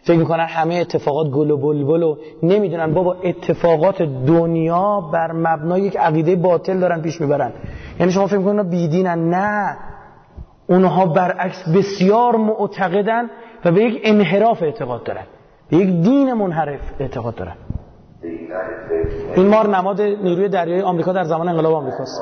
[0.03, 2.93] فکر می‌کنن همه اتفاقات گل و بلبل و نمی‌دونن.
[2.93, 7.51] بابا اتفاقات دنیا بر مبنای یک عقیده باطل دارن پیش می‌برن.
[7.99, 9.77] یعنی شما فکر می‌کنن بیدینن؟ نه.
[10.69, 13.29] اونها برعکس بسیار معتقدن.
[13.65, 15.23] و به یک انحراف اعتقاد دارن
[15.69, 17.55] به یک دین منحرف اعتقاد دارن
[19.35, 22.21] این مار نماد نیروی دریایی آمریکا در زمان انقلاب آمریکاست.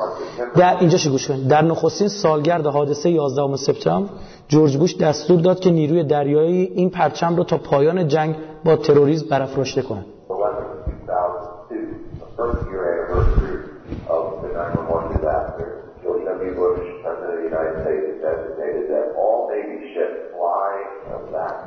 [0.56, 4.10] در اینجا گوش کنید در نخستین سالگرد حادثه 11 سپتامبر
[4.48, 9.28] جورج بوش دستور داد که نیروی دریایی این پرچم رو تا پایان جنگ با تروریسم
[9.28, 10.06] برافراشته کنند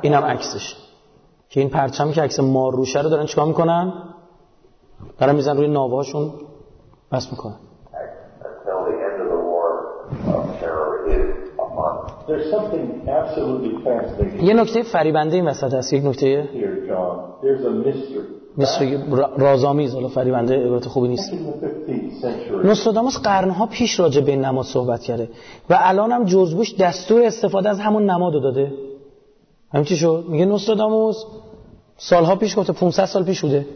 [0.02, 0.76] اینم عکسش.
[1.48, 3.92] که این پرچمی که عکس مار روشه رو دارن چیکار می‌کنن؟
[5.18, 6.32] دارن میزن روی ناوهاشون.
[7.12, 7.56] بس می‌کنن.
[14.42, 15.92] یه نکته فریبنده این وسط هست.
[15.92, 16.48] یک نکته.
[18.58, 18.98] مثل
[19.38, 21.30] رازآمیز حالا فریبنده عبارت خوبی نیست.
[21.30, 25.28] Back in the 15th century, نوستراداموس قرنها پیش راجع به این نماد صحبت کرده
[25.70, 28.72] و الان هم جورج بوش دستور استفاده از همون نماد رو داده.
[29.72, 31.24] همین چی شد میگه نوستراداموس
[31.96, 33.66] سالها پیش گفته 500 سال پیش بوده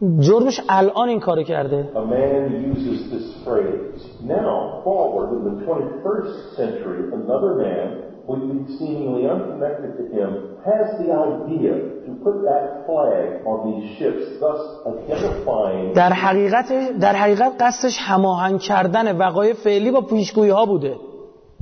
[0.00, 4.00] بوش الان این کارو کرده a man uses this phrase.
[4.36, 7.86] Now, forward in the 21st century, another man,
[8.26, 10.30] completely seemingly unconnected to him,
[10.70, 14.60] has the idea to put that flag on these ships, thus
[14.92, 20.96] identifying در حقیقت در حقیقت قصدش هماهنگ کردن وقایع فعلی با پیشگویی ها بوده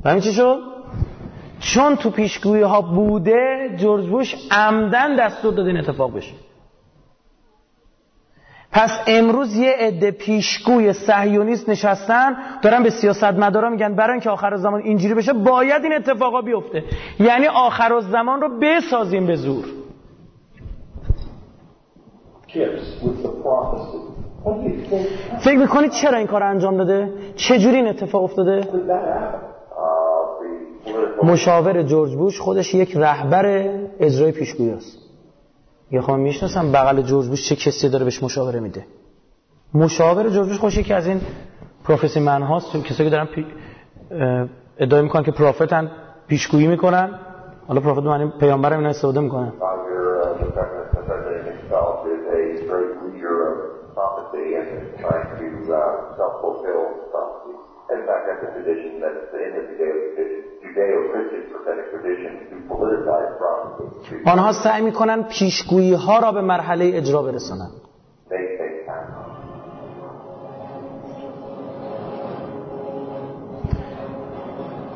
[0.05, 0.74] همین چی شد
[1.59, 6.33] چون تو پیشگویی ها بوده جورج بوش عمدن دستور داده این اتفاق بشه.
[8.71, 14.81] پس امروز یه عده پیشگوی صهیونیست نشستن دارن به سیاستمدارا میگن برای اینکه آخر الزمان
[14.81, 16.83] اینجوری بشه باید این اتفاقا بیفته.
[17.19, 19.65] یعنی آخر الزمان رو بسازیم به زور.
[25.39, 29.45] فکر می‌کنید چرا این کار انجام داده؟ چجوری این اتفاق افتاده did that happen?
[29.71, 29.85] Uh,
[30.39, 30.74] the political
[31.23, 33.45] مشاور جورج بوش خودش یک رهبر
[33.99, 34.97] اجرای پیشگویی است.
[35.91, 38.85] یه خواهم می‌شناسم بغل جورج بوش چه کسی داره بهش مشاوره میده.
[39.73, 41.21] مشاور جورج بوش خوش یکی از این
[41.83, 43.45] پروفسی من هاست کسایی که دارن پی...
[44.77, 45.91] ادعای می‌کنن که پروفتن
[46.27, 47.19] پیشگویی می‌کنن.
[47.67, 49.53] حالا پروفت معنی پیامبر اینا استفاده می‌کنن.
[49.59, 49.63] Uh,
[50.39, 50.61] the the
[56.67, 57.45] uh.
[57.95, 58.41] In fact, that's
[59.01, 60.14] that's in the
[64.25, 67.69] آنها سعی می‌کنن پیشگویی ها را به مرحله اجرا برسانن
[68.29, 69.25] make things happen.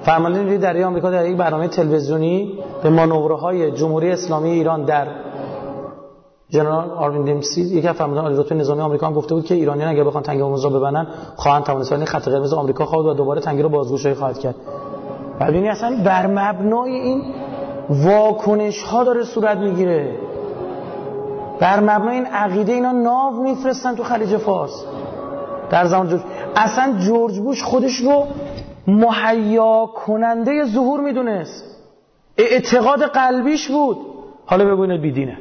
[0.05, 5.07] فرمانده نیروی دریایی آمریکا در یک برنامه تلویزیونی به مانورهای جمهوری اسلامی ایران در
[6.49, 9.89] جنرال آروین دیمسی یکی از فرماندهان عالی رتبه نظامی آمریکا هم گفته بود که ایرانیان
[9.89, 13.41] اگر بخوان تنگه هرمز را ببندن خواهند توانست ولی خط قرمز آمریکا خواهد و دوباره
[13.41, 14.55] تنگه را بازگشایی خواهد کرد.
[15.41, 17.23] ببینی اصلا بر مبنای این
[17.89, 20.15] واکنش ها داره صورت می‌گیره.
[21.59, 24.85] بر مبنای این عقیده اینا ناو میفرستن تو خلیج فارس.
[25.69, 26.21] در زمان جورج
[26.55, 28.27] اصلا جورج بوش خودش رو
[28.87, 31.63] مهیا کننده ظهور می‌دونست.
[32.37, 33.97] اعتقاد قلبیش بود.
[34.45, 35.37] حالا اینا بیدینه.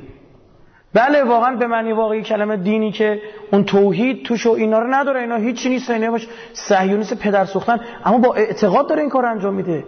[0.94, 3.22] بله واقعا به معنی واقعی کلمه دینی که
[3.52, 7.80] اون توحید توش و اینا رو نداره اینا هیچی نیست اینا باش صهیونیست پدر سوختن.
[8.04, 9.84] اما با اعتقاد داره این کار انجام میده.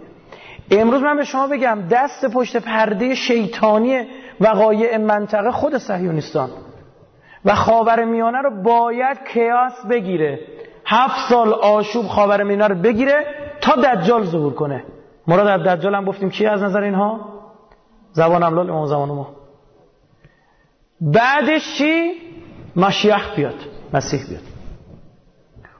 [0.71, 4.07] امروز من به شما بگم دست پشت پرده شیطانی
[4.41, 6.49] وقایع منطقه خود صهیونیستان
[7.45, 10.39] و خاور میانه رو باید کیاس بگیره.
[10.85, 13.25] هفت سال آشوب خاور میانه رو بگیره
[13.61, 14.83] تا دجال ظهور کنه.
[15.27, 17.19] مراد از دجال هم گفتیم کی از نظر اینها؟
[18.11, 19.40] زبان املال امام زمان ما.
[21.01, 22.11] بعدش چی؟
[22.75, 23.55] مشیخ بیاد
[23.93, 24.41] مسیح بیاد.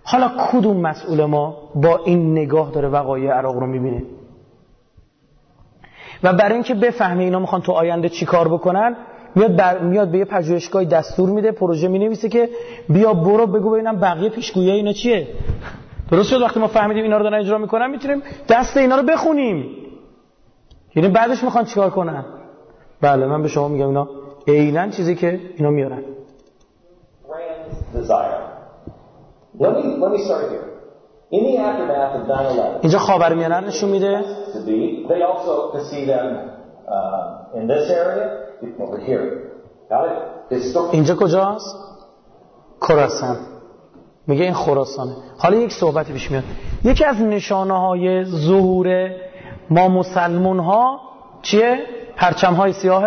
[0.04, 4.04] حالا کدوم مسئول ما با این نگاه داره وقایع عراق رو می‌بینه؟
[6.24, 8.96] و برای اینکه بفهمه اینا می‌خوان تو آینده چی کار بکنن
[9.36, 9.80] میاد, بر...
[9.80, 12.50] میاد به یه پژوهشگاهی دستور میده پروژه می‌نویسه که
[12.90, 15.28] بیا برو بگو ببینم بقیه پیشگویی اینا چیه.
[16.12, 19.70] درست شد؟ وقتی ما فهمیدیم اینا رو دارن اجرا می‌کنن می‌تونیم دست اینا رو بخونیم.
[20.96, 22.26] یعنی بعدش می‌خوان چیکار کنن؟
[23.02, 24.10] بله من به شما میگم اینا
[24.48, 26.04] عینا چیزی که اینا میارن.
[27.28, 28.52] Rand's desire.
[29.60, 30.68] Let me, let me start here.
[31.32, 34.24] In the aftermath of 9-11, اینجا خاورمیانه رو نشون میده.
[40.92, 41.76] اینجا کجاست؟
[42.82, 43.38] خراسان.
[44.28, 45.12] میگه این خراسانه.
[45.38, 46.44] حالا یک صحبتی پیش میاد.
[46.84, 49.12] یکی از نشانه های ظهور
[49.70, 51.00] ما مسلمون ها
[51.42, 51.80] چیه؟
[52.16, 53.04] پرچم های سیاه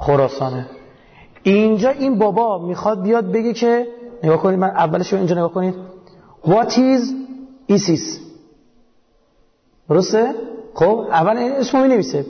[0.00, 0.66] خراسانه.
[1.42, 3.86] اینجا این بابا می‌خواد بیاد بگه که
[4.22, 5.74] نگاه کنید من اولش رو اینجا نگاه کنید.
[6.44, 7.02] What is
[7.72, 8.18] ISIS
[9.88, 10.34] درسته؟
[10.74, 12.26] خب اول این اسمو می نویسه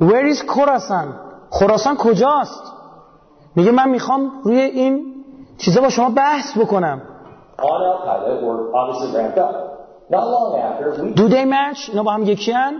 [0.00, 1.14] Where is خراسان
[1.50, 2.62] خراسان کجاست؟
[3.56, 5.14] میگه من می‌خوام روی این
[5.58, 7.02] چیزا با شما بحث بکنم.
[11.16, 11.88] Do they match?
[11.88, 12.74] اینا با هم یکی هن؟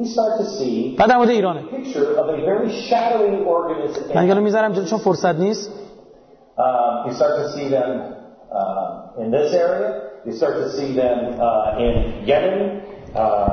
[0.00, 1.60] We start to see بعد در مورد ایرانه.
[1.60, 4.16] picture of a very shadowy organism.
[4.16, 5.72] من یالو می‌ذارم جلو چون فرصت نیست.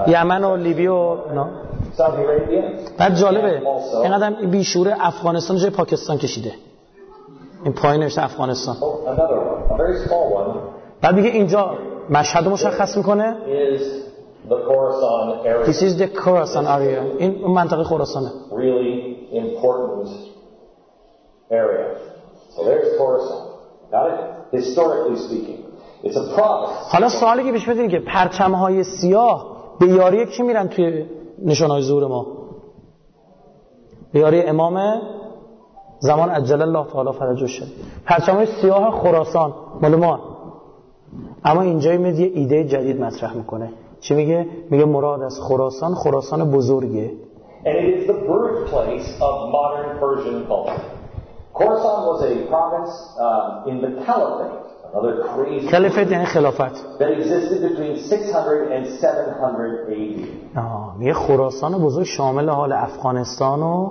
[0.07, 1.17] یمن و لیبی و.
[2.97, 3.61] بعد جالبه
[4.03, 6.51] اینقدر بیشوره افغانستان جای پاکستان کشیده.
[7.63, 8.75] این پایین نوشته افغانستان.
[8.75, 10.57] Oh, another one, a very small one,
[11.01, 11.77] بعد میگه اینجا
[12.09, 13.35] مشهد مشخص می‌کنه.
[14.49, 15.65] The Khorasan area.
[15.65, 20.09] This is the Khorasan area این اون منطقه خراسانه really important
[21.51, 21.87] area.
[22.55, 23.41] So there's Khorasan.
[23.91, 24.19] Got it?
[24.59, 25.59] Historically speaking,
[26.03, 26.91] it's a province.
[26.91, 31.05] حالا سوالی که پیش میاد که پرچم های سیاه به یاری کی میرن توی
[31.43, 32.25] نشان های ظهور ما
[34.13, 35.01] به یاری امام
[35.99, 37.67] زمان عجل الله تعالی فرجه شد
[38.05, 40.19] پرچم های سیاه خراسان مال ما
[41.45, 43.69] اما اینجا میاد یه ایده جدید مطرح می‌کنه
[44.07, 47.11] چی میگه؟ میگه مراد از خراسان خراسان بزرگه.
[47.65, 50.83] And it is the birthplace of modern Persian culture.
[51.57, 52.93] Khorasan was a province
[53.25, 54.57] um, in the Caliphate,
[54.93, 60.57] another crazy کلفت یعنی خلافت that existed between 600 and 700 AD.
[60.57, 63.89] آه، میگه خراسان بزرگ شامل حال افغانستان و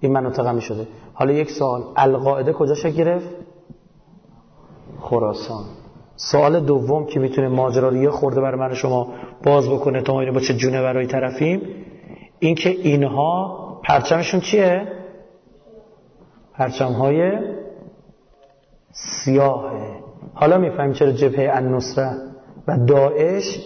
[0.00, 3.28] این مناطق می شده حالا یک سوال القاعده کجا شکل گرفت؟
[5.00, 5.64] خراسان.
[6.16, 9.08] سوال دوم که می‌تونه ماجرا رو یه خورده برای من شما
[9.42, 11.62] باز بکنه تا ما اینو با چه جونه برای طرفیم
[12.38, 14.88] این که اینها پرچمشون چیه؟
[16.54, 17.38] پرچم های
[18.92, 19.96] سیاهه.
[20.34, 22.10] حالا می‌فهمیم چرا جبهه النصره
[22.68, 23.58] و داعش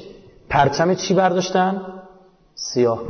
[0.48, 1.82] پرچم چی برداشتن؟
[2.54, 3.02] سیاه.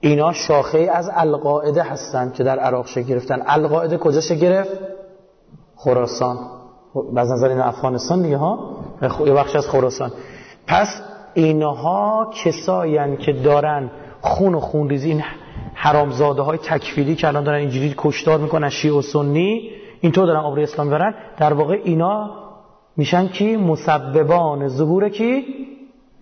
[0.00, 3.42] اینا شاخه از القاعده هستن که در عراق شکل گرفتن.
[3.46, 4.20] القاعده کجا
[5.76, 6.59] خراسان.
[7.16, 8.76] از نظر این افغانستان دیگه ها؟
[9.26, 10.12] یه بخش از خراسان.
[10.66, 11.02] پس
[11.34, 15.22] اینها کساین که دارن خون و خونریزی این
[15.74, 20.62] حرامزاده های تکفیری که الان دارن اینجوری کشتار می‌کنن شیعه و سنی اینطور دارن آبروی
[20.62, 21.14] اسلام می‌برن.
[21.38, 22.30] در واقع اینا
[22.96, 25.44] میشن کی؟ مسببان ظهور کی؟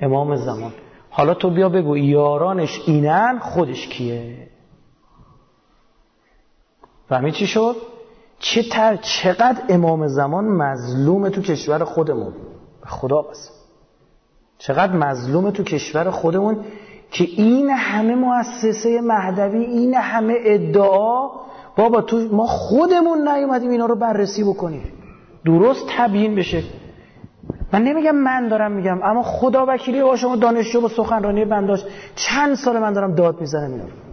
[0.00, 0.72] امام زمان.
[1.11, 4.48] حالا تو بیا بگو یارانش اینن خودش کیه؟
[7.09, 7.76] فهمید چی شد؟
[8.38, 12.33] چه تر چقدر امام زمان مظلوم تو کشور خودمون؟
[12.87, 13.51] خدا قسم
[14.59, 16.57] چقدر مظلوم تو کشور خودمون
[17.11, 21.31] که این همه مؤسسه مهدوی این همه ادعا
[21.77, 24.92] بابا تو ما خودمون نیومدیم اینا رو بررسی بکنیم.
[25.44, 26.62] درست تبیین بشه.
[27.72, 32.55] من نمیگم من دارم میگم اما خدا وکیلی با شما دانشجو با سخنرانی بنداش چند
[32.55, 34.08] سال من دارم داد می‌زنم اینا رو.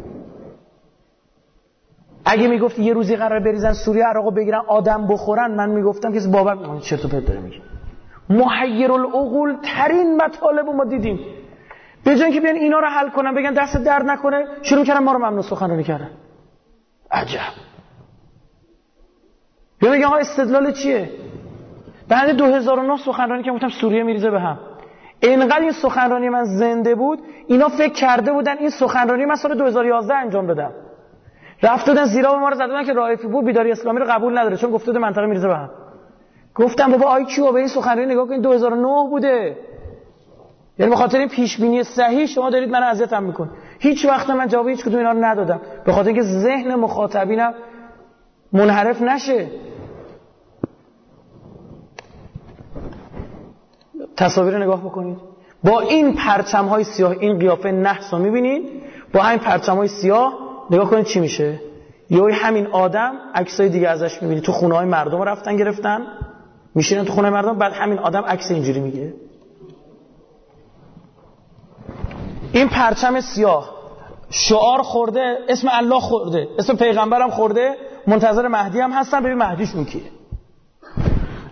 [2.25, 6.79] اگه می‌گفت یه روزی قرار بریزن سوریه عراقو بگیرن آدم بخورن من می‌گفتم که باور
[6.79, 7.61] چرت و پرت داره میگه
[8.29, 11.19] محیر العقول ترین مطالب ما دیدیم.
[12.05, 15.11] به جای که بیان اینا رو حل کنن بگن دست درد نکنه شروع کردن ما
[15.11, 16.09] رو ممنوع سخنرانی کردن.
[17.11, 17.39] عجب.
[19.79, 21.09] بیا بگن آقا استدلال چیه؟
[22.09, 24.59] بعد 2009 سخنرانی که گفتم سوریه میریزه به هم.
[25.19, 30.13] اینقدر این سخنرانی من زنده بود اینا فکر کرده بودن این سخنرانی من سال 2011
[30.15, 30.71] انجام دادم
[31.63, 34.57] رفت دادن زیرا ما رو زدن که رائفی بود بیداری اسلامی رو قبول نداره.
[34.57, 35.69] چون گفته منطقه میریزه به هم
[36.55, 39.57] گفتم بابا آی کیو به این سخنرانی نگاه کن 2009 بوده.
[40.79, 44.47] یعنی به خاطر این پیش بینی صحیح شما دارید من اذیتم میکن هیچ وقت من
[44.47, 45.61] جواب هیچ کدوم اینا رو ندادم.
[45.85, 47.53] به خاطر اینکه ذهن مخاطبینم
[48.53, 49.47] منحرف نشه.
[54.17, 55.17] تصاویر نگاه بکنید.
[55.63, 58.69] با این پرچم های سیاه این قیافه نحس رو می‌بینید.
[59.13, 61.59] با این پرچم های سیاه نگاه کنید چی میشه؟
[62.09, 66.01] یه همین آدم عکسای دیگه ازش می‌بینید تو خونه های مردم رفتن گرفتن.
[66.75, 69.13] میشینن تو خونه مردم بعد همین آدم عکس اینجوری میگه
[72.53, 73.75] این پرچم سیاه.
[74.29, 77.75] شعار خورده اسم الله خورده اسم پیغمبرم خورده
[78.07, 79.23] منتظر مهدی هم هستن.
[79.23, 80.01] ببین مهدیشون کیه؟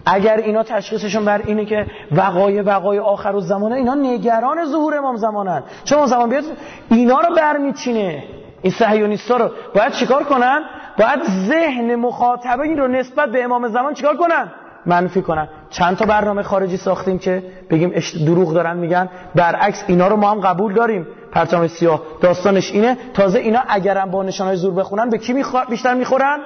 [0.06, 5.16] اگر اینا تشخیصشون بر اینه که وقای وقای آخر و زمانه اینا نگران ظهور امام
[5.16, 5.64] زمانن.
[5.84, 6.44] چون زمان؟ بیاد
[6.90, 8.24] اینا رو برمیچینه.
[8.64, 10.64] این صهیونیستا رو باید چیکار کنن؟
[10.98, 14.52] باید ذهن مخاطبه این رو نسبت به امام زمان چیکار کنن؟
[14.86, 15.48] منفی کنن.
[15.70, 17.94] چند تا برنامه خارجی ساختیم که بگیم
[18.26, 19.10] دروغ دارن میگن.
[19.36, 21.08] برعکس اینا رو ما هم قبول داریم.
[21.32, 22.02] پرچم سیاه.
[22.22, 22.98] داستانش اینه.
[23.14, 25.66] تازه اینا اگرم با نشانهای زور بخونن به کی میخوا...
[25.66, 26.40] بیشتر می‌خورن؟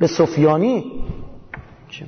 [0.00, 1.04] به سفیانی.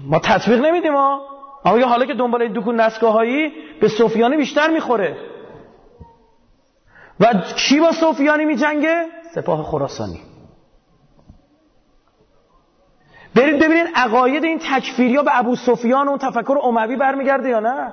[0.06, 1.20] ما تطبیق نمیدیم ها.
[1.64, 5.16] اما حالا که دنبال این دکون دستگاهایی به سفیانی بیشتر می‌خوره.
[7.20, 10.20] و کی با سفیانی میجنگه؟ سپاه خراسانی.
[13.34, 17.92] برید ببینید عقاید این تکفیری ها به ابو سفیان و تفکر اموی برمیگرده یا نه؟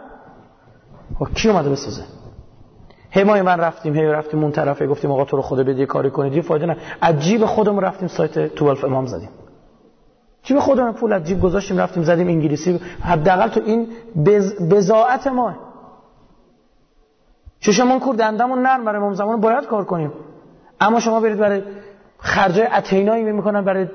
[1.20, 2.04] خب کی اومده بسازه؟
[3.10, 6.10] هی ما من رفتیم هی رفتیم اون طرفه گفتیم آقا تو رو خدا بده کاری
[6.10, 6.78] کنید یه فایده نه.
[7.02, 9.30] عجیب خودمون رفتیم سایت توالف امام زدیم.
[10.44, 12.80] جیب خودمون پول از جیب گذاشتیم رفتیم زدیم انگلیسی.
[13.04, 13.88] حداقل تو این
[14.26, 14.70] بز...
[14.72, 15.56] بزاعت ما.
[17.60, 20.12] چشمون کور دندمون نرم برای امام زمان باید کار کنیم.
[20.82, 21.62] اما شما برید برای
[22.20, 23.88] خرجای اتینایی می‌کنن برای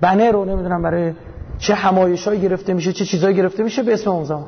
[0.00, 1.12] بنر رو نمی‌دونم برای
[1.58, 4.46] چه همایشایی گرفته میشه چه چیزایی گرفته میشه به اسم امام زمان.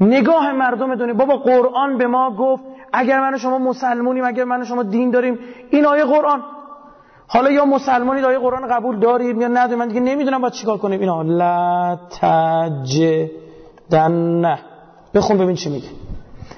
[0.00, 1.14] نگاه مردم دنیا.
[1.14, 2.62] بابا قرآن به ما گفت
[2.92, 5.38] اگر من شما مسلمونیم اگر من شما دین داریم
[5.70, 6.42] این آیه قرآن.
[7.26, 11.00] حالا یا مسلمانی آیه قرآن قبول داریم یا نداریم من دیگه نمی‌دونم باید چیکار کنیم.
[11.00, 11.98] اینا لا
[13.90, 14.58] تجدن.
[15.14, 15.88] بخون ببین چی میگه.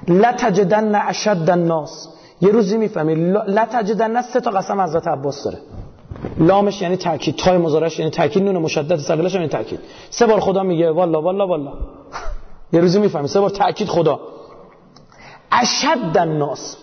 [0.09, 2.14] لا تجدن اشد الناس.
[2.41, 3.15] یه روزی می‌فهمی.
[3.47, 5.59] لا تجدن سه تا قسم حضرت عباس داره.
[6.39, 9.81] لامش یعنی تاکید تای مزارش یعنی تاکید نون مشدد ثقلش یعنی تاکید
[10.11, 11.73] سه بار خدا میگه والا والا والا
[12.73, 13.29] یه روزی می‌فهمی.
[13.29, 14.21] سه بار تاکید خدا.
[15.53, 16.77] اشد الناس.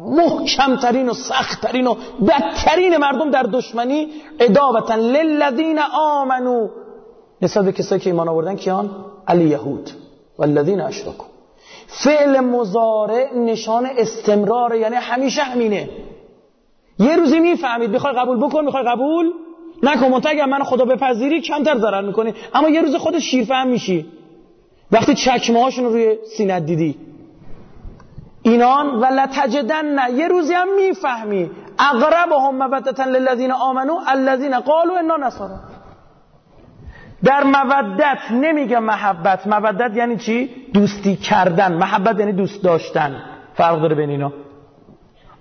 [0.00, 1.94] محکمترین و سختترین و
[2.28, 4.08] بدترین مردم در دشمنی
[4.40, 6.68] اداوتا للذین آمنو
[7.42, 8.90] نسبت به کسایی که ایمان آوردن کیان؟
[9.28, 9.90] علی یهود.
[10.38, 11.24] والذین اشرکو
[11.88, 15.88] فعل مزارع نشان استمرار یعنی همیشه همینه.
[16.98, 19.32] یه روزی می‌فهمید می‌خوای قبول بکن می‌خوای قبول؟
[19.82, 22.34] نکن منتها اگر من خدا بپذیری کمتر ضرر می‌کنی.
[22.54, 24.06] اما یه روز خود شیرفهم میشی.
[24.92, 26.96] وقتی چکمه هاشون روی سینت دیدی.
[28.42, 31.50] اینان و لتجدن نه یه روزی هم می‌فهمی.
[31.78, 35.56] اقرب هم مودتا للذین آمنو الذین قالوا انا نصارا
[37.24, 39.46] در مودت نمیگه محبت.
[39.46, 41.72] مودت یعنی چی؟ دوستی کردن.
[41.72, 43.22] محبت یعنی دوست داشتن.
[43.54, 44.32] فرق داره بین اینا.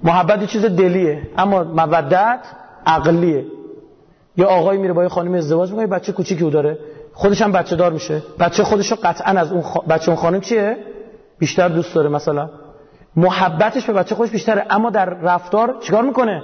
[0.04, 1.22] محبت چیز دلیه.
[1.38, 2.40] اما مودت
[2.86, 3.46] عقلیه.
[4.38, 6.80] یا آقای میره با یه خانم ازدواج می‌کنه بچه کوچیکی او داره.
[7.14, 8.22] خودش هم بچه دار میشه.
[8.40, 10.78] بچه خودشو قطعا از اون بچه اون خانم چیه؟
[11.40, 12.50] بیشتر دوست داره مثلا.
[13.16, 14.66] محبتش به بچه خودش بیشتره.
[14.70, 16.44] اما در رفتار چیکار می‌کنه؟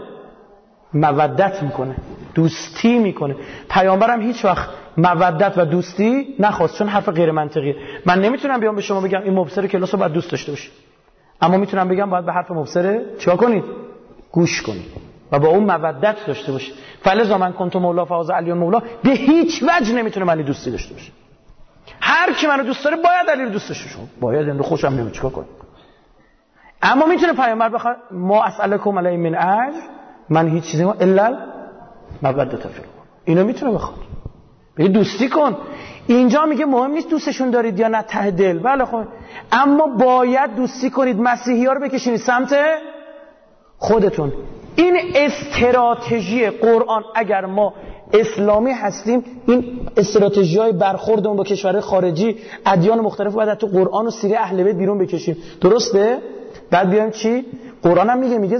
[0.93, 1.95] مودت می‌کنه.
[2.35, 3.35] دوستی می‌کنه.
[3.69, 7.75] پیامبرم هیچ وقت مودت و دوستی نخواست چون حرف غیر منطقیه.
[8.05, 10.71] من نمی‌تونم بیام به شما بگم این مبصر کلاس رو باید دوست داشته باشید
[11.41, 13.63] اما می‌تونم بگم باید به حرف مبصره چیکار کنید؟
[14.31, 14.85] گوش کنید
[15.31, 16.73] و با اون مودت داشته باشید
[17.03, 21.11] فلزا من کنت مولا فاز علی مولا به هیچ وجه نمی‌تونه منی دوستی داشته باشه
[22.01, 24.09] هر کی منو دوست داره باید علی رو دوست داشته باشه.
[24.21, 25.45] باید این رو خوشم نمیاد چیکار کنم
[26.81, 29.79] اما می‌تونه پیامبر بخواد ما اسالکم علی من اجر
[30.29, 31.37] من هیچ چیزی ما الا
[32.21, 32.81] مودت فی
[33.25, 33.99] اینو می‌تونه بخواد.
[34.77, 35.57] بگه دوستی کن.
[36.07, 38.59] اینجا میگه مهم نیست دوستشون دارید یا نه ته دل.
[38.59, 39.03] بله خب.
[39.51, 42.55] اما باید دوستی کنید مسیحی ها رو بکشید سمت
[43.77, 44.33] خودتون.
[44.75, 47.73] این استراتژی قرآن اگر ما
[48.13, 54.09] اسلامی هستیم این استراتژی های برخوردمون با کشورهای خارجی ادیان مختلف باید تو قرآن و
[54.09, 55.37] سیره اهل بیت بیرون بکشیم.
[55.61, 56.17] درسته؟
[56.71, 57.45] بعد بیایم چی؟
[57.83, 58.59] قرآن هم میگه میگه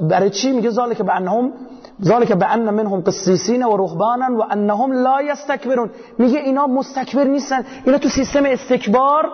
[0.00, 1.52] برای چی؟ میگه ذالک به انهم
[2.02, 5.90] ذالک به ان منهم قسیسین و رهبانا و انهم لا یستکبرون.
[6.18, 7.64] میگه اینا مستکبر نیستن.
[7.84, 9.28] اینا تو سیستم استکبار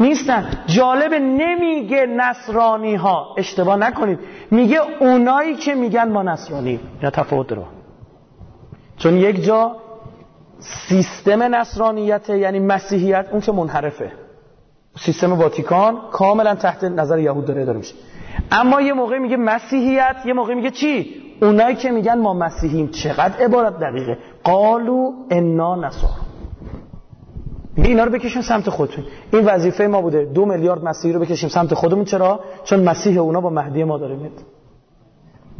[0.00, 0.48] نیستن.
[0.66, 4.18] جالب نمیگه نصرانی ها اشتباه نکنید.
[4.50, 6.80] میگه اونایی که میگن ما نصرانی.
[7.02, 7.62] یا تفاوت داره.
[8.96, 9.76] چون یک جا
[10.88, 14.12] سیستم نصرانیت یعنی مسیحیت اون که منحرفه.
[14.98, 17.94] سیستم واتیکان کاملا تحت نظر یهود داره داره میشه.
[18.52, 23.44] اما یه موقع میگه مسیحیت یه موقع میگه چی؟ اونایی که میگن ما مسیحیم چقدر
[23.44, 24.18] عبارت دقیقه.
[24.44, 26.10] قالو انا نصار
[27.76, 29.04] اینا رو بکشیم سمت خودتون.
[29.32, 30.24] این وظیفه ما بوده.
[30.24, 32.04] دو میلیارد مسیحی رو بکشیم سمت خودمون.
[32.04, 34.32] چرا؟ چون مسیح اونا با مهدی ما داره میاد.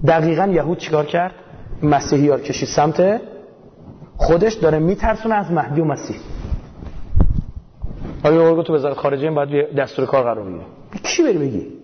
[0.07, 1.33] دقیقا یهود چیکار کرد؟
[1.83, 3.21] مسیحی ها کشید سمت
[4.17, 4.55] خودش.
[4.55, 6.17] داره میترسونه از مهدی و مسیح.
[8.25, 10.65] آیا اورگو تو وزارت خارجه این باید دستور کار قرار بگیره.
[11.03, 11.81] کی بری بگی؟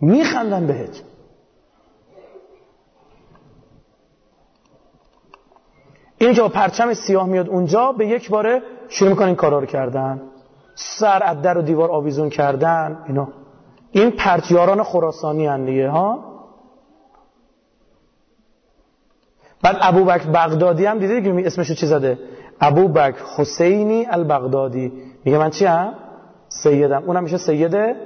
[0.00, 1.02] میخندن بهت.
[6.18, 10.22] اینجا پرچم سیاه میاد اونجا به یک باره شروع می‌کنن این کارا رو کردن.
[10.74, 13.04] سر از در و دیوار آویزون کردن.
[13.08, 13.28] اینا.
[13.92, 16.24] این پرتیاران خراسانی هن دیگه ها؟
[19.62, 22.18] بعد ابو بکر بغدادی هم دیده که اسمشو چی زده؟
[22.60, 24.92] ابو بکر حسینی البغدادی.
[25.24, 25.94] میگه من چی هم؟
[26.48, 27.02] سیدم.
[27.06, 27.96] اونم میشه سید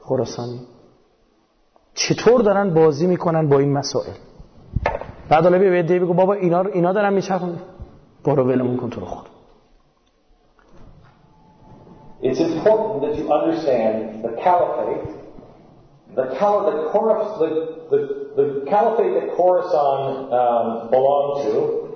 [0.00, 0.60] خراسانی.
[1.94, 4.12] چطور دارن بازی می‌کنن با این مسائل؟
[5.28, 6.14] بعد حالا به دی بگو.
[6.14, 7.58] بابا اینا اینا دارن میچرخن
[8.24, 9.26] برو ولمون کن تو رو خود
[12.22, 15.08] It's important that you understand the caliphate,
[16.14, 16.74] the, cal the,
[17.40, 17.48] the,
[17.90, 18.00] the,
[18.36, 20.00] the caliphate that Khorasan
[20.40, 21.89] um, belonged to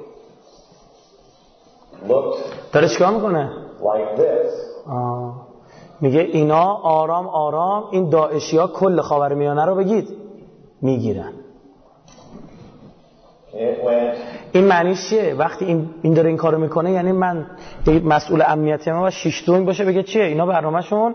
[2.72, 3.50] داره چیکار می‌کنه؟
[3.80, 4.88] like this.
[4.90, 5.46] آه.
[6.00, 10.08] میگه اینا آرام آرام این داعشی ها کل خاورمیانه رو بگید
[10.82, 11.32] می‌گیرن.
[14.52, 17.46] این معنیش چیه؟ وقتی این این داره این کارو می‌کنه یعنی من
[18.04, 21.14] مسئول امنیتی ما و شش باشه بگه چیه؟ اینا برنامهشون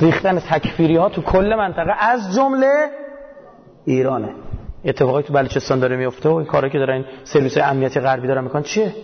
[0.00, 2.90] ریختن تکفیری ها تو کل منطقه از جمله
[3.84, 4.34] ایرانه.
[4.84, 8.62] اتفاقی تو بلوچستان داره میفته و این کاری که دارن سرویس امنیتی غربی دارن می‌کنن
[8.62, 8.94] چیه؟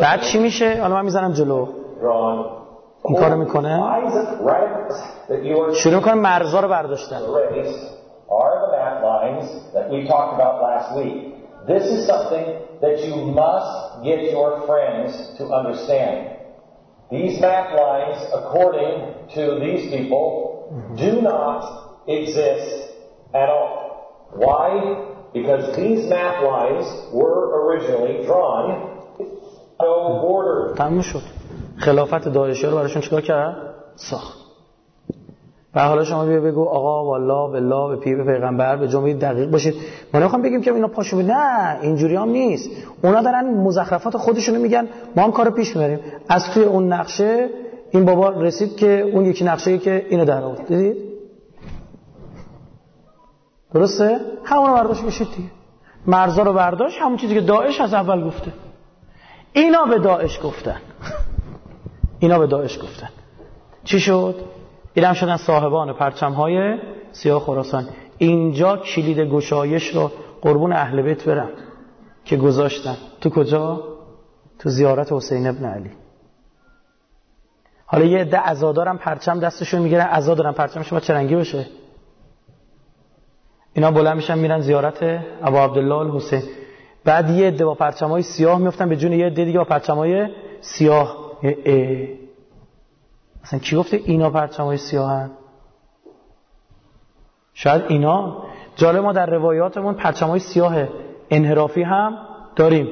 [0.00, 1.66] بعد چی میشه حالا من می‌زنم جلو
[3.04, 3.80] این کارو می‌کنه
[5.74, 7.16] شروع می‌کنه مرزا رو برداشتن.
[11.66, 12.46] This is something
[12.84, 13.72] that you must
[14.08, 16.18] get your friends to understand.
[17.10, 18.94] These map lines, according
[19.34, 20.26] to these people,
[21.04, 21.60] do not
[22.18, 22.70] exist
[23.42, 23.76] at all.
[24.44, 24.68] Why?
[25.32, 26.86] Because these map lines
[27.18, 28.64] were originally drawn
[29.80, 30.74] no border.
[30.76, 31.22] تموم شد.
[31.76, 33.56] خلافت داعشی رو براشون چیکار کرد؟
[33.96, 34.40] ساخت.
[35.74, 39.74] و حالا شما بیا بگو آقا والله بالله به پیر پیغمبر به جمله دقیق باشید.
[40.14, 42.70] ما نمی‌خوام بگیم که اینا پاشو نه اینجوری هم نیست.
[43.02, 44.88] اونا دارن مزخرفات خودشونو میگن.
[45.16, 46.00] ما هم کارو پیش می‌بریم.
[46.28, 47.48] از توی اون نقشه
[47.90, 50.66] این بابا رسید که اون یکی نقشه که اینو در آورد.
[50.66, 51.09] دیدید؟
[53.74, 55.50] درسته؟ همونو برداشت بشید دیگه.
[56.06, 58.52] مرزا رو برداشت همون چیزی که داعش از اول گفته.
[59.52, 60.80] اینا به داعش گفتن.
[62.20, 63.08] اینا به داعش گفتن.
[63.84, 64.34] چی شد؟
[64.94, 66.78] ایران شدن صاحبان پرچم های
[67.12, 67.88] سیاه خراسان.
[68.18, 70.10] اینجا کلید گشایش رو
[70.42, 71.48] قربون اهل بیت برم
[72.24, 72.96] که گذاشتن.
[73.20, 73.84] تو کجا؟
[74.58, 75.90] تو زیارت حسین ابن علی.
[77.86, 80.06] حالا یه عده عزادارم پرچم دستشون می‌گیرن.
[80.06, 81.66] عزادارم پرچمشون با چرنگی باشه.
[83.74, 86.42] اینا بلند میشن میرن زیارت ابا عبدالله الحسین.
[87.04, 90.28] بعد یه عده با پرچمای سیاه میفتن به جون یه عده دیگه با پرچمای
[90.60, 91.16] سیاه.
[91.42, 92.06] اه اه.
[93.44, 95.30] اصلا کی گفته اینا پرچمای سیاهن؟
[97.54, 98.42] شاید اینا.
[98.76, 100.74] جالب ما در روایاتمون پرچمای سیاه
[101.30, 102.18] انحرافی هم
[102.56, 102.88] داریم.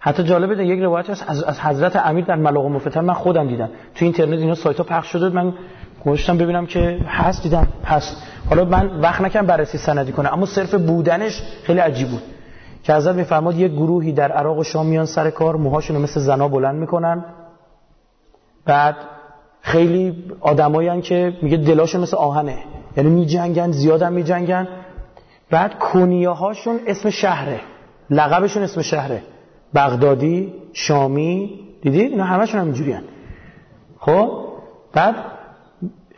[0.00, 3.70] حتی جالبه یک روایت از, از حضرت امیر در ملاق مفتن من خودم دیدم.
[3.94, 5.54] تو اینترنت اینا سایت ها پخش شده من
[6.04, 8.16] گوشتم ببینم که هست دیدم هست.
[8.48, 12.22] حالا من وقت نکردم بررسی سندی کنه اما صرف بودنش خیلی عجیب بود.
[12.82, 16.20] که حضرت میفرماد یک گروهی در عراق و شام میان سر کار موهاشون رو مثل
[16.20, 17.24] زنا بلند می‌کنن.
[18.64, 18.96] بعد
[19.60, 22.58] خیلی آدمایی که میگه دلاشون مثل آهنه.
[22.96, 24.68] یعنی میجنگن زیادم میجنگن.
[25.50, 27.60] بعد کنیه هاشون اسم شهره.
[28.10, 29.22] لقبشون اسم شهره.
[29.74, 32.96] بغدادی شامی دیدید اینا همشون هم اینجوری
[33.98, 34.30] خب؟
[34.92, 35.14] بعد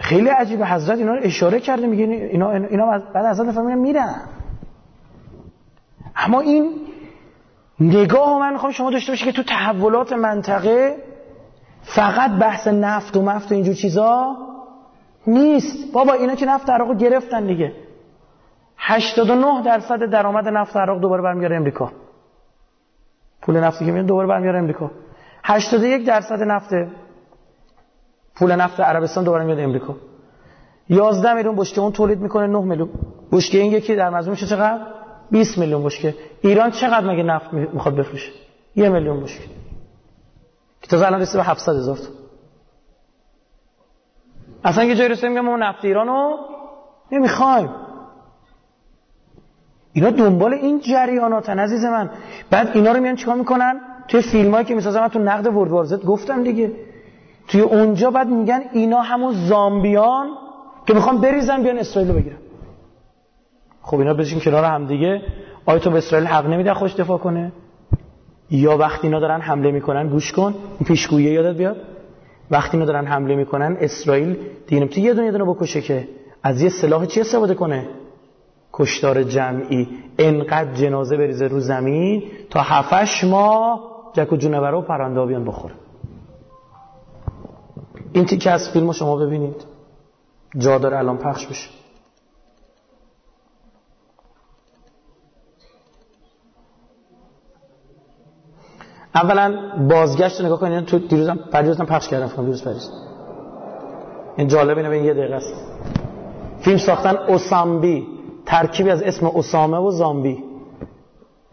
[0.01, 0.67] خیلی عجیبه.
[0.67, 4.15] حضرت اینا اشاره کرده میگه اینا اینا بعد حضرت می‌فهمن میرن.
[6.17, 6.73] اما این
[7.81, 10.97] نگاه من می‌خوام شما داشته باشید که تو تحولات منطقه
[11.83, 14.37] فقط بحث نفت و مفت و اینجور چیزا
[15.27, 15.93] نیست.
[15.93, 17.73] بابا اینا که نفت عراق گرفتن دیگه.
[18.77, 21.93] 89 درصد درآمد نفت عراق دوباره برمیاره امریکا.
[23.43, 24.91] پول نفتی که میاد دوباره برمیاره امریکا.
[25.45, 26.75] 81 درصد نفت
[28.41, 29.97] پول نفت عربستان دوباره میاد امریکا.
[30.89, 32.89] 11 میلیون بشکه اون تولید می‌کنه 9 میلیون.
[33.33, 34.87] بشکه این یکی در مجموع چه چقدر؟
[35.31, 36.15] 20 میلیون بشکه.
[36.43, 38.33] ایران چقدر مگه نفت می‌خواد بفروشه؟
[38.77, 39.45] یه میلیون بشکه.
[40.83, 42.09] که تا الان رسید به 700 هزار تا.
[44.65, 46.37] اصلا یه جایی رسید میگم ما نفت ایرانو
[47.13, 47.71] نمی‌خوایم.
[49.93, 52.11] اینا دنبال این جریاناتن عزیز من.
[52.51, 55.71] بعد اینا رو میان چیکار می‌کنن؟ توی فیلم هایی که می‌سازن من تو نقد ورد
[55.71, 56.73] وارزت گفتم دیگه.
[57.51, 60.27] توی اونجا بعد میگن اینا همون زامبیان
[60.87, 62.37] که می‌خوان بریزن بیان اسرائیل رو بگیرن.
[63.83, 65.23] خب اینا بشین کنار هم دیگه.
[65.67, 67.53] آیا تو به اسرائیل حق نمیده خوش دفاع کنه.
[68.51, 70.55] یا وقتی اینا دارن حمله می‌کنن گوش کن.
[70.79, 71.77] این پیشگویی یادت بیاد؟
[72.51, 74.37] وقتی اینا دارن حمله می‌کنن اسرائیل
[74.67, 76.09] دیگه تو یه دونه دونه بکشه که
[76.43, 77.89] از یه سلاح چی استفاده کنه؟
[78.73, 79.89] کشتار جمعی.
[80.19, 83.81] انقدر جنازه بریزه رو زمین تا هفتش ماه
[84.13, 85.75] جک و جونوره و پرنده بیان بخوره
[88.13, 89.65] این تیکه از فیلم شما ببینید.
[90.59, 91.71] جا داره الان پخش بشه.
[99.15, 99.55] اولا
[99.91, 100.85] بازگشت نگاه کنید.
[100.85, 102.27] تو دیروزم پریروزم پخش کردم.
[102.27, 102.91] فیلم دیروز پریز
[104.37, 105.55] این جالب اینه به یه دقیقه است.
[106.61, 108.07] فیلم ساختن اوسامبی.
[108.47, 110.45] ترکیبی از اسم اسامه و زامبی.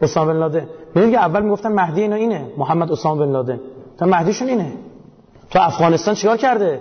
[0.00, 0.68] اسامه بن لادن.
[0.94, 2.52] که اول می‌گفتن مهدی اینا اینه.
[2.56, 3.60] محمد اسامه بن لادن.
[3.98, 4.72] تا مهدیشون اینه.
[5.50, 6.80] تو افغانستان چیکار کرده؟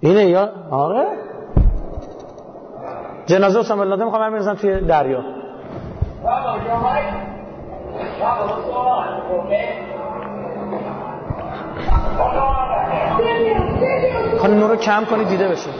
[0.00, 1.06] اینه یا؟ آره.
[3.26, 5.24] جنازه اسامه بن لادن می‌خوام من بریزم توی دریا.
[14.40, 15.70] خانم نور کم کنید دیده بشه.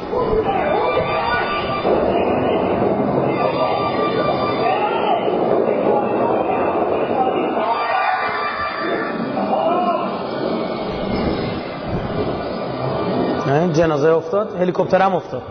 [13.72, 15.42] جنازه افتاد هلیکوپتر هم افتاد.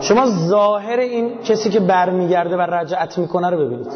[0.00, 3.92] شما ظاهر این کسی که برمیگرده و رجعت می‌کنه رو ببینید.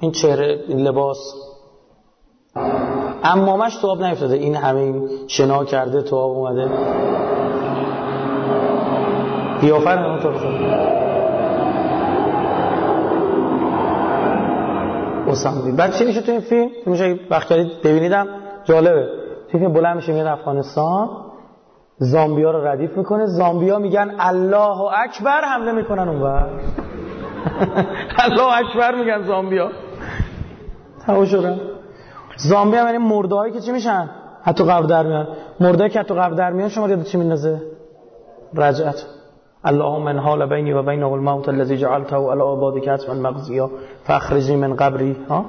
[0.00, 1.47] این چهره این لباس
[3.32, 4.34] امامش تو آب نیفتاده.
[4.34, 6.68] این همه شنا کرده تو آب اومده
[9.60, 10.34] قیافر همونطور
[15.28, 17.52] اسام بعد چی میشه تو این فیلم؟ میشه وقت
[17.84, 18.26] ببینیدم.
[18.64, 19.08] جالبه.
[19.52, 21.08] فیلم بلند میشه میاد افغانستان.
[21.98, 23.26] زامبیا رو ردیف می‌کنه.
[23.26, 26.48] زامبیا میگن الله اکبر حمله می‌کنن اونور
[28.24, 29.70] الله اکبر میگن زامبیا.
[31.06, 31.26] تمام
[32.38, 34.10] زامبی هم یعنی مرده هایی که چی میشن؟
[34.42, 35.28] حتی قبر در میان.
[35.60, 37.62] مرده که حتی قبر در میان شما یاد چی میندازه؟
[38.54, 39.06] رجعت.
[39.64, 43.70] اللهم من حال بینی و بین الموت الذي جعلته على عبادك حتما مغزیا
[44.04, 45.16] فاخرجني من قبری.
[45.28, 45.44] ها؟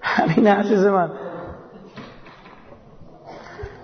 [0.00, 1.10] همین عزیز من.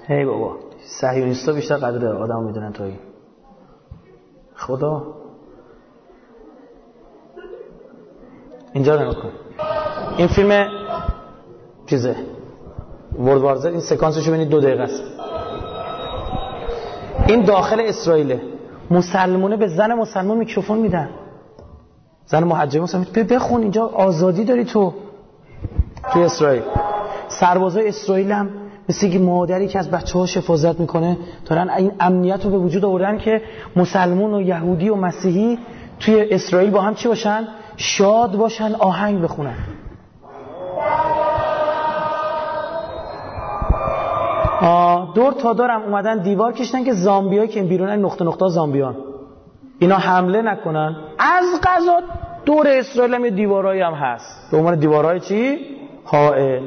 [0.06, 0.56] هی بابا
[1.00, 2.98] صهیونیستا بیشتر قدر آدم می‌دونن توی
[4.56, 5.02] خدا.
[8.72, 9.32] اینجا کن.
[10.16, 10.68] این فیلم
[11.92, 12.16] چیزه؟
[13.18, 15.02] ورد وارزر این سکانسش ببینید دو دقیقه است.
[17.28, 18.40] این داخل اسرائیله.
[18.90, 21.08] مسلمونه به زن مسلمان میکروفون میدن.
[22.26, 23.06] زن محجب مسلمان.
[23.30, 24.92] بخون اینجا آزادی داری تو.
[26.12, 26.62] تو اسرائیل.
[27.28, 28.50] سربازای اسرائیل هم
[28.88, 32.84] مثل که مادری که از بچه ها حفاظت می‌کنه دارن این امنیت رو به وجود
[32.84, 33.42] آوردن که
[33.76, 35.58] مسلمون و یهودی و مسیحی
[36.00, 39.54] توی اسرائیل با هم چی باشن؟ شاد باشن آهنگ بخونن.
[45.14, 48.96] دور تا دارم اومدن دیوار کشتن که زامبیایی که بیرونن نقطه نقطه زامبیان.
[49.78, 50.96] اینا حمله نکنن.
[51.18, 52.00] از قضا
[52.44, 53.30] دور اسرائیل هم یه
[53.86, 54.50] هم هست.
[54.50, 55.58] به عنوان دیوارای چی؟
[56.04, 56.62] حائل.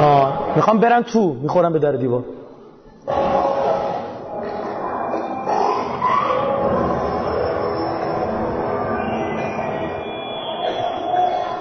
[0.00, 0.52] آه.
[0.56, 1.34] می‌خوام برم تو.
[1.42, 2.24] می‌خورم به در دیوار.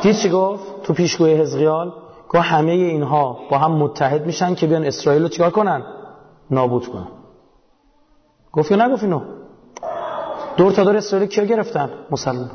[0.05, 1.93] دید چی گفت؟ تو پیشگوی حزقیال
[2.29, 5.83] گفت همه اینها با هم متحد میشن که بیان اسرائیل رو چیکار کنن؟
[6.51, 7.07] نابود کنن.
[8.51, 9.21] گفت یا نگفت اینو؟
[10.57, 12.51] دور تا دور اسرائیل کیا گرفتن؟ مسلمان.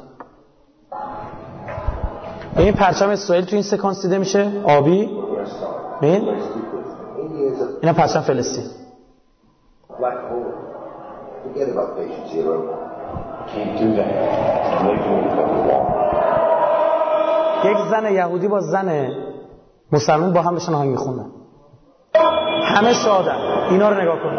[2.57, 5.11] این پرچم اسرائیل تو این سکانس دیده میشه؟ آبی؟
[6.01, 6.29] این
[7.83, 8.65] اینا پرچم فلسطین.
[17.65, 19.13] یک زن یهودی با زن
[19.93, 21.27] مسلمان با هم بشن آهنگ می‌خونن
[22.65, 23.37] همه شادن
[23.71, 24.37] اینا رو نگاه کن.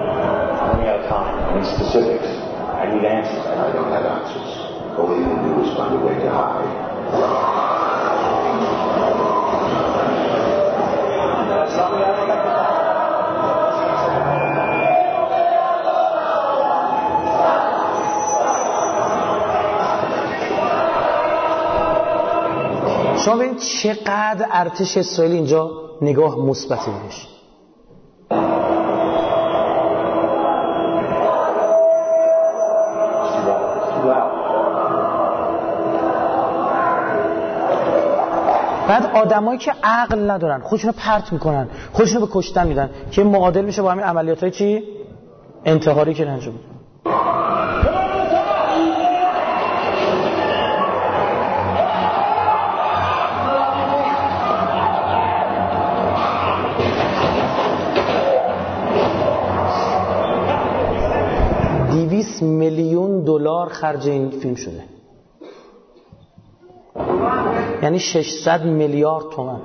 [23.25, 27.27] شما ببینید چقدر ارتش اسرائیل اینجا نگاه مثبتی بهش.
[38.87, 43.81] بعد آدمایی که عقل ندارن خودشونو پرت می‌کنن خودشونو به کشتن میدن که معادل میشه
[43.81, 44.83] با همین عملیات های چی؟
[45.65, 46.70] انتحاری که انجام میدن
[62.41, 64.83] میلیون دلار خرج این فیلم شده.
[67.83, 69.59] یعنی 600 میلیارد تومن.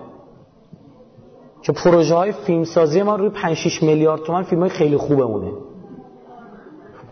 [1.63, 5.53] که پروژه های فیلمسازی ما روی 5 6 میلیارد تومن فیلم های خیلی خوبمونه.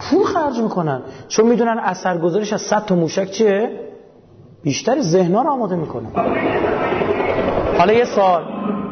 [0.00, 1.02] پول خرج می‌کنن.
[1.28, 3.80] چون می‌دونن اثرگذارش از 100 تا موشک چیه؟
[4.62, 6.08] بیشتر ذهنا رو آماده می‌کنه.
[7.78, 8.42] حالا یه سال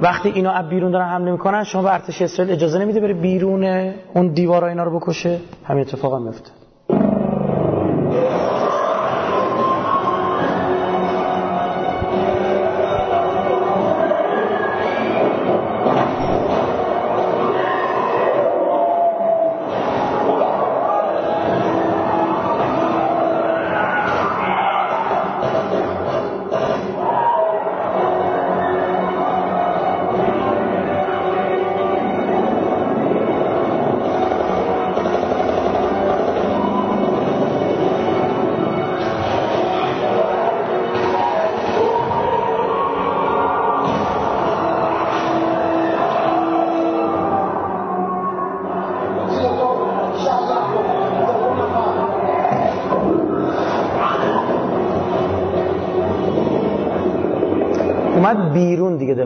[0.03, 3.64] وقتی اینا از بیرون دارن حمله می‌کنن شما به ارتش اسرائیل اجازه نمیده بره بیرون
[4.14, 6.51] اون دیوارا اینا رو بکشه؟ همین اتفاق هم میفته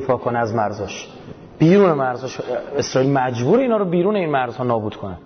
[0.06, 1.08] دفاع کنه از مرزاش.
[1.58, 2.40] بیرون مرزاش
[2.78, 5.18] اسرائیل مجبور اینا رو بیرون این مرزها نابود کنه.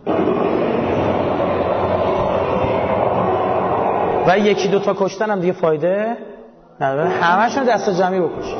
[4.26, 6.16] و یکی دوتا کشتن هم دیگه فایده
[6.81, 7.09] نداره.
[7.09, 8.55] همشون دست جمعی بکش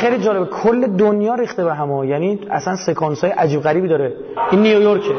[0.00, 0.46] خیلی جالبه.
[0.46, 2.06] کل دنیا ریخته به همه.
[2.06, 4.14] یعنی اصلا سکانس های عجیب غریبی داره.
[4.50, 5.14] این نیویورکه.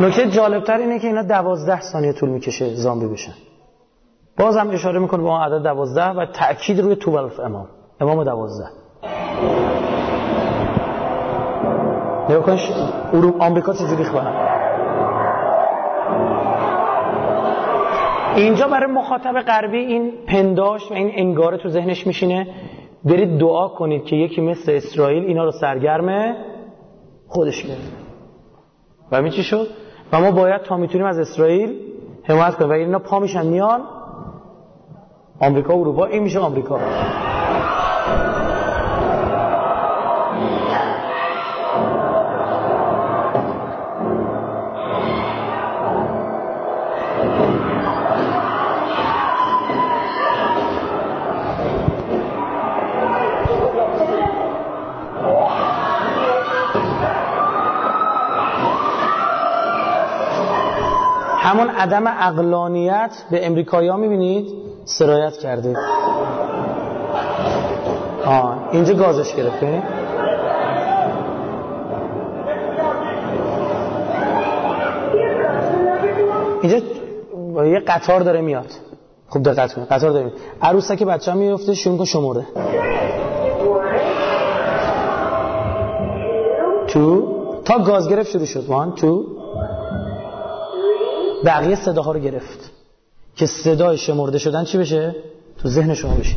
[0.00, 3.32] نکته جالبتر اینه که اینا دوازده ثانیه طول می‌کشه زامبی بشن.
[4.38, 7.68] باز هم اشاره می‌کنه به اون عدد دوازده و تأکید روی توبلف امام.
[8.00, 8.66] امام دوازده.
[12.28, 12.72] نگاه کنش.
[13.38, 14.61] آمریکا چجوری خواهن
[18.36, 22.46] اینجا برای مخاطب غربی این پنداش و این انگاره تو ذهنش میشینه.
[23.04, 26.36] برید دعا کنید که یکی مثل اسرائیل اینا رو سرگرمه
[27.28, 27.92] خودش گرفت
[29.12, 29.66] و همین چی شد؟
[30.12, 31.78] و ما باید تا می‌تونیم از اسرائیل
[32.24, 32.70] حمایت کنیم.
[32.70, 33.80] و اینا پا میشن میان
[35.40, 36.04] آمریکا و اروپا.
[36.04, 36.78] این میشه آمریکا.
[61.82, 64.46] عدم اقلانیت به امریکایی ها می‌بینید؟
[64.84, 65.76] سرایت کرده.
[68.26, 69.82] آه اینجا گازش گرفته.
[76.62, 76.78] اینجا
[77.66, 78.66] یه قطار داره میاد.
[79.28, 80.38] خوب دقت کنید قطار داره میاد.
[80.62, 82.46] عروسک بچه هم میفته شون کن شمرده
[86.88, 87.28] تو
[87.64, 88.64] تا گاز گرفت شروع شد.
[88.68, 89.26] وان تو
[91.44, 92.70] بقیه صداها رو گرفت.
[93.36, 95.14] که صدای شمرده شدن چی بشه؟
[95.62, 96.36] تو ذهن شما بشه.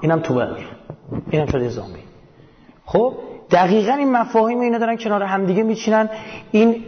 [0.00, 0.56] اینم تو بر.
[1.30, 2.00] اینم شده زامبی
[2.86, 3.14] خب
[3.52, 6.08] دقیقا این مفاهیم اینا دارن کنار همدیگه میچینن.
[6.50, 6.84] این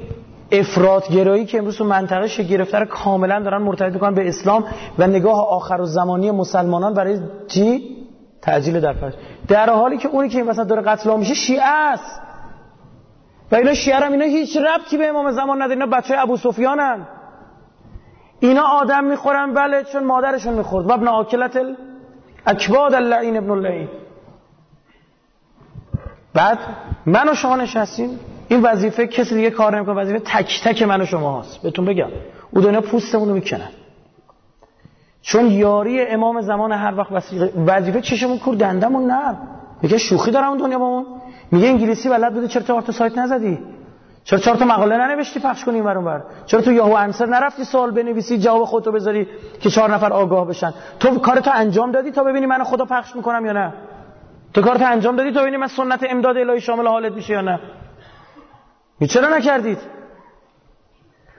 [0.53, 4.65] افراد گرایی که امروز تو منطقه شکل گرفته رو کاملا دارن مرتبط می‌کنن به اسلام
[4.99, 7.97] و نگاه آخر و زمانی مسلمانان برای چی؟
[8.43, 9.13] تعجیل در فرش.
[9.49, 12.21] در حالی که اونی که این وسط داره قتل میشه شیعه است.
[13.53, 15.81] و اینا شیعه هم اینا هیچ ربطی به امام زمان نداره.
[15.81, 17.07] اینا بچه ابو سفیانن
[18.41, 20.87] اینا آدم می‌خورن بله چون مادرشون می‌خورد.
[20.87, 21.59] و ابن آکلت
[22.47, 23.89] اکباد اللعین ابن اللعین
[26.35, 26.59] بعد
[27.07, 28.21] من و شما نشستیم.
[28.49, 32.09] این وظیفه کسی دیگه کار نمی‌کنه وظیفه تک تک من و شما هست بهتون بگم.
[32.51, 33.69] او دنیا پوستمون رو می‌کنن
[35.23, 37.13] چون یاری امام زمان هر وقت
[37.67, 39.37] وظیفه چشمون کور دندمون نه.
[39.83, 41.07] میگه شوخی دارم اون دنیا اون.
[41.53, 43.59] میگه انگلیسی بلد بودی چرا تو سایت نزدی؟
[44.25, 47.91] چرا چهار تا مقاله ننوشتی پخش کنی اینور اونور؟ چرا تو یاهو انسر نرفتی سوال
[47.91, 49.29] بنویسی جواب خودتو بذاری
[49.61, 53.47] که چهار نفر آگاه بشن؟ تو کارتو انجام دادی تا ببینی من خدا پخش می‌کنم
[53.47, 53.73] یا نه؟
[54.55, 57.61] تو کارتو انجام دادی؟ تا ببینی من سنت امداد الهی شامل حالت میشه یا نه؟
[59.09, 59.79] چرا نکردید؟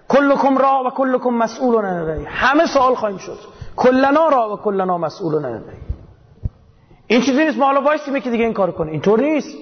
[0.08, 3.38] کلکم را و کلکم مسئول عن همه سوال خواهیم شد.
[3.76, 5.64] کلنا را و کلنا مسئول عن
[7.08, 7.58] این چیزی نیست.
[7.58, 8.92] ما حالا وایسیم که دیگه این کار کنه.
[8.92, 9.58] اینطور نیست.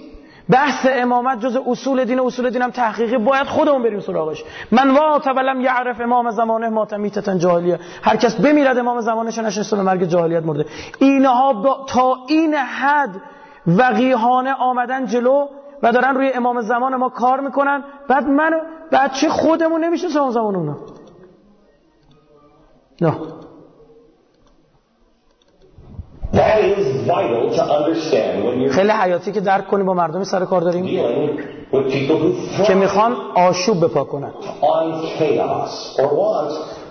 [0.49, 3.17] بحث امامت جز اصول دین اصول دینم تحقیقی.
[3.17, 4.43] باید خودمون بریم سراغش.
[4.71, 7.79] من وات ولم یعرف امام زمانه ماتمیتتن جاهلیه.
[8.01, 10.65] هر کس بمیرد امام زمانش نشسته به مرگ جاهلیت مرده.
[10.99, 13.21] اینها تا این حد
[13.67, 15.47] وقیهانه آمدن جلو
[15.83, 17.83] و دارن روی امام زمان ما کار می‌کنن.
[18.07, 18.61] بعد من
[18.91, 20.77] بچه خودمون نمیشه امام زمان اونا؟
[23.01, 23.13] نه.
[28.71, 30.85] خیلی حیاتی که درک کنی با مردمی سر کار داریم.
[32.67, 34.31] که می‌خوان آشوب بپا کنن.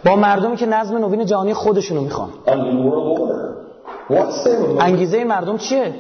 [0.05, 2.29] با مردمی که نظم نوین جهانی خودشونو می‌خوان.
[4.81, 5.95] انگیزه مردم چیه؟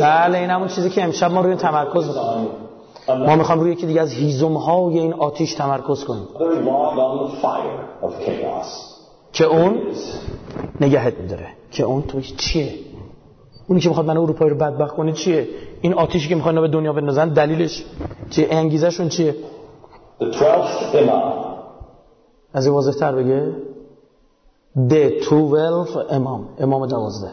[0.00, 2.48] بله این همون چیزی که امشب ما روی تمرکز می‌کنیم
[3.26, 6.28] ما می‌خوام روی یکی دیگه از هیزم های این آتیش تمرکز کنیم.
[9.32, 9.78] که اون
[10.80, 11.46] نگهت میداره.
[11.70, 12.72] که اون تو چیه؟
[13.68, 15.48] اونی که می‌خواد من اروپایی رو بدبخت کنه چیه؟
[15.80, 17.84] این آتیشی که می‌خواد به دنیا بندازن دلیلش
[18.30, 19.34] چیه؟ انگیزشون چیه.
[22.54, 23.52] از این واضح تر بگه؟
[24.76, 27.30] The twelve امام امام دوازده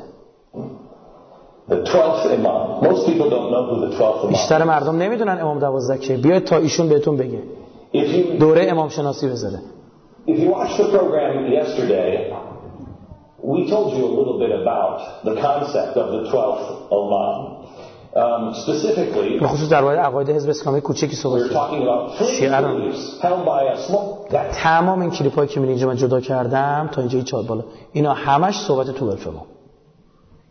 [1.69, 2.81] The twelfth imam.
[2.81, 4.67] Most people don't know who the twelfth imam بیشتر is.
[4.67, 7.43] مردم نمی‌دونن امام دوازده که بیاید تا ایشون بهتون بگه
[8.39, 9.59] دوره امام شناسی بذاره
[10.27, 12.09] if you watched the program yesterday,
[13.41, 17.58] we told you a little bit about the concept of the twelfth imam.
[18.13, 21.87] Um, specifically, به خصوص در مورد عقاید حزب اسلامی کوچکی صحبت کردیم.
[24.51, 27.63] تمام این کلیپ هایی که من اینجا من جدا کردم تا اینجا این چهار بالا.
[27.93, 29.45] اینا همش صحبت تو امام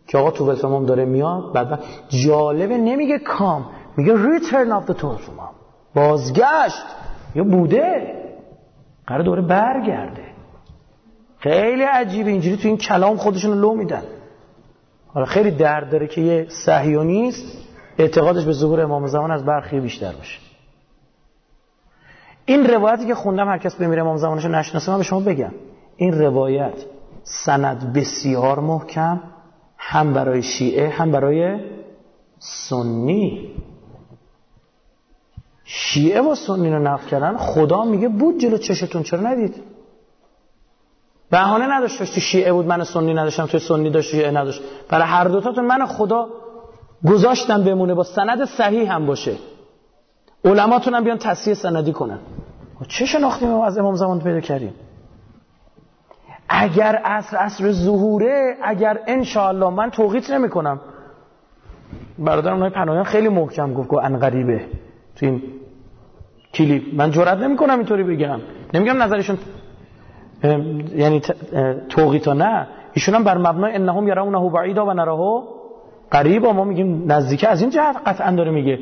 [0.07, 1.79] که آقا تو امام داره میاد بعد
[2.09, 3.65] جالبه نمیگه کام
[3.97, 5.49] میگه return of the امام
[5.95, 6.85] بازگشت.
[7.35, 8.15] یا بوده.
[9.07, 10.23] قرار دوره برگرده.
[11.37, 12.31] خیلی عجیبه.
[12.31, 14.03] اینجوری تو این کلام خودشون لو میدن.
[15.19, 17.57] حالا خیلی درد داره که یه صهیونیست
[17.97, 20.39] اعتقادش به ظهور امام زمان از برخی بیشتر باشه.
[22.45, 25.51] این روایتی که خوندم هر کس بمیره امام زمانش رو نشناسه من به شما بگم.
[25.97, 26.73] این روایت
[27.23, 29.21] سند بسیار محکم
[29.77, 31.59] هم برای شیعه هم برای
[32.39, 33.51] سنی.
[35.63, 39.63] شیعه با سنی رو نقل کردن خدا میگه بود جلو چشتون چرا ندید؟
[41.31, 44.61] بهانه نداشت تو شیعه بود من سنی نداشتم تو سنی داشت شیعه نداشت.
[44.89, 46.27] برای هر دوتاتون من خدا
[47.07, 49.35] گذاشتم بمونه با سند صحیح هم باشه.
[50.45, 52.19] علماتون هم بیان تصحیح سندی کنن.
[52.87, 54.73] چه شناختی ما از امام زمان پیدا کردیم؟
[56.49, 60.79] اگر عصر عصر ظهوره اگر انشاءالله من توقیت نمی کنم
[62.19, 64.65] برادرم اونای پناهیان خیلی محکم گفت گفت انقریبه.
[65.15, 65.41] تو این
[66.53, 66.83] کلیپ.
[66.93, 68.39] من جرئت نمی کنم اینطوری بگم.
[68.73, 69.37] نمیگم نظرشون
[70.43, 71.21] یعنی
[71.89, 72.67] توقیتا نه.
[72.93, 75.43] ایشون هم بر مبنای انهم یرونه بعیدا و نراهو
[76.11, 76.53] قریبا.
[76.53, 78.79] ما میگیم نزدیکه از این جهت قطعا داره میگه.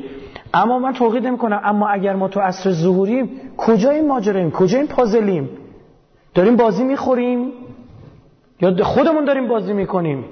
[0.54, 4.78] اما من توقید نمی کنم اما اگر ما تو عصر ظهوریم کجا این ماجراییم کجا
[4.78, 5.48] این پازلیم؟
[6.34, 7.52] داریم بازی می‌خوریم؟
[8.60, 10.24] یا خودمون داریم بازی می‌کنیم؟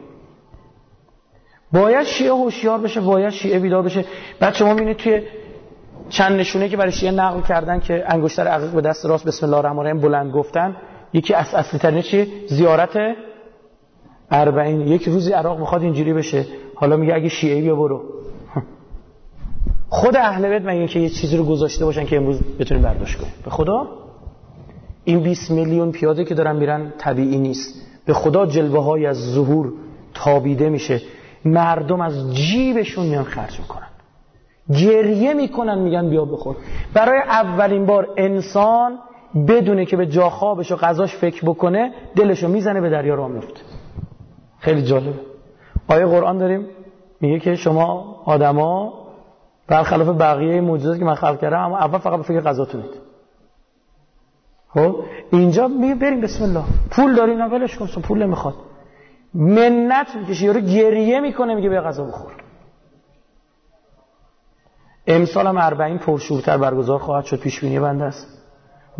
[1.72, 4.04] باید شیعه هوشیار بشه باید شیعه بیدار بشه.
[4.40, 5.22] بعد شما می‌بینید توی
[6.08, 9.58] چند نشونه که برای شیعه نقل کردن که انگشتر عقیق به دست راست بسم الله
[9.58, 10.76] الرحمن الرحیم بلند گفتن
[11.12, 12.98] یکی از اصلی ترین چیه زیارت
[14.30, 14.80] اربعین.
[14.80, 16.46] یک روزی عراق می‌خواد اینجوری بشه.
[16.74, 18.02] حالا میگه اگه شیعه بیا برو.
[19.88, 23.32] خود اهل بیت مگه که یه چیزی رو گذاشته باشن که امروز بتونیم برداشت کنیم؟
[23.44, 23.88] به خدا؟
[25.04, 27.74] این 20 میلیون پیاده که دارن میرن طبیعی نیست.
[28.06, 29.72] به خدا جلوه های از ظهور
[30.14, 31.00] تابیده میشه.
[31.44, 33.86] مردم از جیبشون میان خرج می‌کنن.
[34.80, 36.56] گریه می‌کنن میگن بیا بخور.
[36.94, 38.98] برای اولین بار انسان
[39.48, 43.60] بدونه که به جا خوابش و غذاش فکر بکنه دلشو می‌زنه به دریا راه میفته.
[44.58, 45.20] خیلی جالبه.
[45.88, 46.66] آیه قرآن داریم
[47.20, 48.92] میگه که شما آدما
[49.68, 52.90] برخلاف بقیه موجوداتی که من خلق کردم اما اول فقط به فکر غذاتونید.
[54.68, 54.96] خب؟
[55.32, 56.64] اینجا میگه بریم بسم الله.
[56.90, 58.54] پول داری؟ نه ولش کن پول نمی‌خواد.
[59.34, 62.32] منت می‌کشه یارو گریه می‌کنه میگه به غذا بخور.
[65.06, 68.35] امسال هم 40 پرشورتر برگزار خواهد شد پیش بینی بنده است.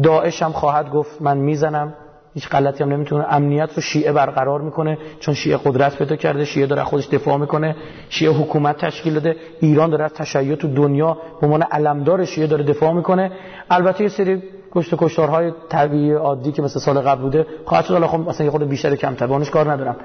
[0.02, 1.94] داعش هم خواهد گفت من می‌زنم.
[2.34, 3.26] هیچ غلطی هم نمی‌تونه.
[3.30, 4.98] امنیت رو شیعه برقرار می‌کنه.
[5.20, 7.76] چون شیعه قدرت پیدا کرده شیعه داره خودش دفاع می‌کنه.
[8.08, 9.36] شیعه حکومت تشکیل داده.
[9.60, 13.32] ایران داره از تشیع تو دنیا به عنوان علمدار شیعه داره دفاع می‌کنه.
[13.70, 14.42] البته یه سری
[14.72, 18.06] کشت و کشتارهای طبیعی عادی که مثل سال قبل بوده خواهد شد.
[18.06, 19.96] خب مثلا یه خود بیشتر کم تبانش کار ندارم.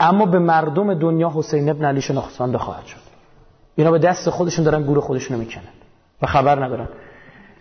[0.00, 2.98] اما به مردم دنیا حسین ابن علی شناختنده خواهد شد.
[3.76, 5.62] اینا به دست خودشون دارن گور خودشون می‌کنن
[6.22, 6.88] و خبر ندارن.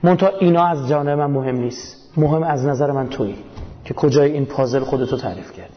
[0.03, 2.13] منتها اینا از جانب من مهم نیست.
[2.17, 3.37] مهم از نظر من تویی
[3.85, 5.73] که کجای این پازل خودتو تعریف کردی.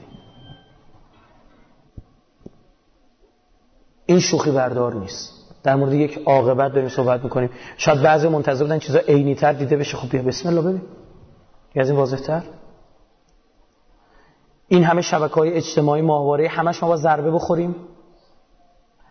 [4.06, 5.32] این شوخی بردار نیست.
[5.62, 7.50] در مورد یک عاقبت داریم صحبت می‌کنیم.
[7.76, 9.96] شاید بعضی منتظر بودن چیزا عینی تر دیده بشه.
[9.96, 10.82] خب بیا بسم الله ببین.
[11.76, 12.42] از این واضح تر
[14.68, 17.74] این همه شبکه های اجتماعی ماهواره همش ما با ضربه بخوریم.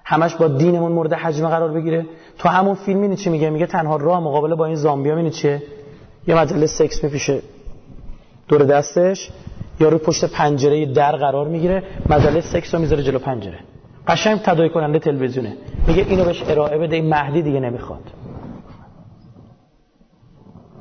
[0.09, 2.05] همش با دینمون مورد حجم قرار بگیره.
[2.37, 5.63] تو همون فیلم اینه چی میگه؟ میگه تنها راه مقابله با این زامبیا اینه چیه؟
[6.27, 7.41] یه مجله سکس میپیشه
[8.47, 9.29] دور دستش
[9.79, 13.59] یا رو پشت پنجره در قرار می‌گیره مجله سکس رو می‌ذاره جلو پنجره.
[14.07, 15.57] قشنگ تداعی کننده تلویزیونه.
[15.87, 18.03] میگه اینو بهش ارائه بده این مهدی دیگه نمی‌خواد.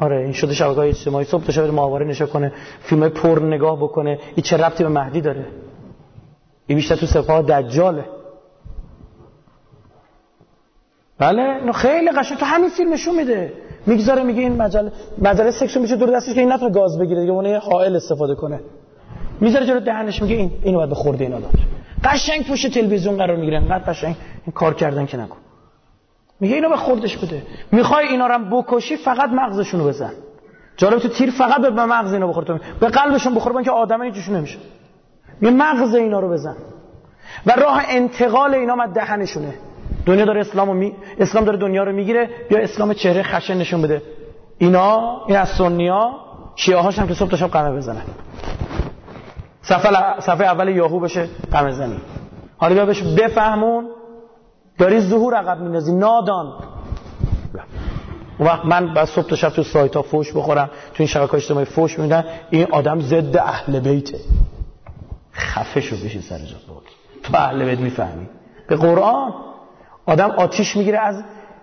[0.01, 1.25] آره این شده شبکه‌های اجتماعی.
[1.25, 4.19] صبح تا شب ماهواره نشه کنه فیلم پر نگاه بکنه.
[4.35, 5.47] این چه ربطی به مهدی داره؟
[6.67, 8.05] این بیشتر تو سپاه دجاله.
[11.19, 12.39] بله اینو خیلی قشنگ.
[12.39, 13.53] تو همین فیلمشون میده.
[13.87, 17.33] می‌گذاره میگه این مجله مجله سکشن میشه دور دستش که این نتونه گاز بگیره دیگه
[17.33, 18.61] اون حائل استفاده کنه.
[19.41, 21.51] می‌ذاره جلو دهنش میگه این اینو باید به خورده اینا داد.
[22.05, 23.57] قشنگ پشت تلویزیون قرار می‌گیره.
[23.57, 25.37] انقدر قشنگ این کار کردن که نکن
[26.41, 27.43] میگه اینو به خوردش بده.
[27.73, 30.13] می‌خوای اینا رو بکشی فقط مغزشونو بزن.
[30.77, 34.05] جالب تو تیر فقط به مغز اینا بخوره تو به قلبشون بخوره با اینکه آدمه
[34.05, 34.59] هیچشون نمیشه.
[35.43, 36.57] یه مغز اینا رو بزن.
[37.47, 39.55] و راه انتقال اینا از دهنشونه.
[40.07, 40.93] دنیا داره اسلامو می...
[41.19, 44.03] اسلام داره دنیا رو می‌گیره بیا اسلام چهره خشن نشون بده.
[44.59, 46.11] اینا این از سنیا
[46.57, 48.03] شیعه هاش هم که صبح تا شب قمه بزنن.
[49.63, 52.01] صفحه, صفحه اول یاهو بشه قمه زنی.
[52.57, 53.89] حالا بیا بهش بفهمون.
[54.79, 56.53] داری ظهور عقب میندازی نادان.
[58.41, 61.67] وقت من بعد صبح تا شب تو سایت ها فوش بخورم تو این شبکه اجتماعی
[61.67, 64.19] فوش میدن این آدم ضد اهل بیته
[65.33, 66.61] خفه شو بشین سر جات
[67.23, 68.29] تو اهل بیت می‌فهمی.
[68.69, 69.35] به قرآن.
[70.09, 71.23] آدم آتیش می‌گیره از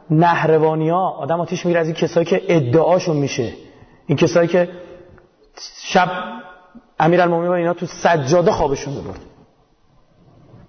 [0.09, 3.53] نهروانی ها آدم آتیش می‌گیره از این کسایی که ادعاشون میشه.
[4.07, 4.69] این کسایی که
[5.81, 6.09] شب
[6.99, 9.19] امیر المومنین اینا تو سجاده خوابشون می‌برد.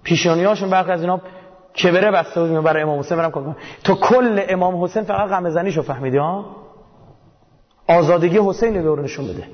[0.03, 1.21] پیشانی هاشون برخی از اینا
[1.83, 3.57] کبره بسته بود برای امام حسین برم کنم.
[3.85, 6.57] تو کل امام حسین فقط غم زنیشو فهمیدی ها؟
[7.89, 9.49] آزادگی حسین رو نشون بده.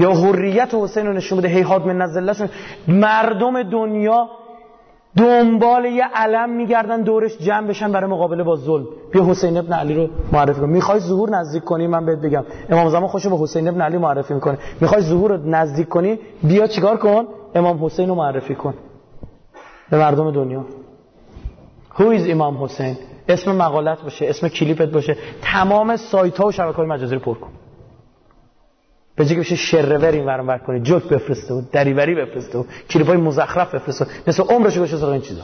[0.00, 1.48] یا حریت حسین رو نشون بده.
[1.48, 2.48] هیهاد من نزلشون
[2.88, 4.28] مردم دنیا
[5.16, 8.86] دنبال یه علم میگردن دورش جمع بشن برای مقابله با ظلم.
[9.12, 10.68] بیا حسین ابن علی رو معرفی کن.
[10.68, 12.44] می‌خوای ظهور نزدیک کنی؟ من بهت بگم.
[12.70, 14.58] امام زمان خوشو به حسین ابن علی معرفی می‌کنه.
[14.80, 18.74] می‌خوای ظهور رو نزدیک کنی؟ بیا چیکار کن؟ امام حسین رو معرفی کن.
[19.90, 20.64] به مردم دنیا.
[21.96, 22.96] Who is امام حسین
[23.28, 25.16] اسم مقالت باشه اسم کلیپت باشه.
[25.42, 27.50] تمام سایت ها و شبکه های مجازی رو پر کن.
[29.18, 33.06] به جای که بشه شرور این ورم کنی جوک بفرسته و دریوری بفرسته و کلیپ
[33.06, 35.42] های مزخرف بفرسته مثل عمرش گوشه سراغ این چیزا.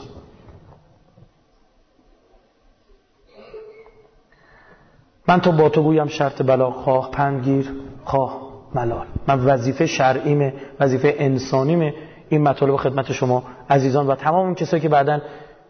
[5.27, 7.69] من تو با تو گویم شرط بلا خواه پنگیر
[8.03, 8.41] خواه
[8.75, 9.07] ملال.
[9.27, 11.93] من وظیفه شرعیمه وظیفه انسانیمه.
[12.29, 15.21] این مطالب خدمت شما عزیزان و تمام اون کسایی که بعدا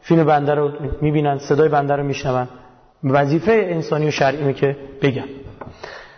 [0.01, 2.47] فیلم بنده رو می‌بینن صدای بنده رو میشنون.
[3.03, 5.44] وظیفه انسانی و شرعیمه که بگم.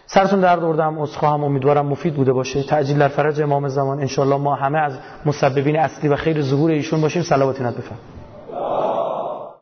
[0.10, 0.98] سرتون درد آوردم
[1.28, 2.64] هم امیدوارم مفید بوده باشه.
[2.64, 4.94] تعجیل در فرج امام زمان انشالله ما همه از
[5.26, 7.22] مسببین اصلی و خیر ظهور ایشون باشیم.
[7.22, 9.07] صلوات بفرمایید.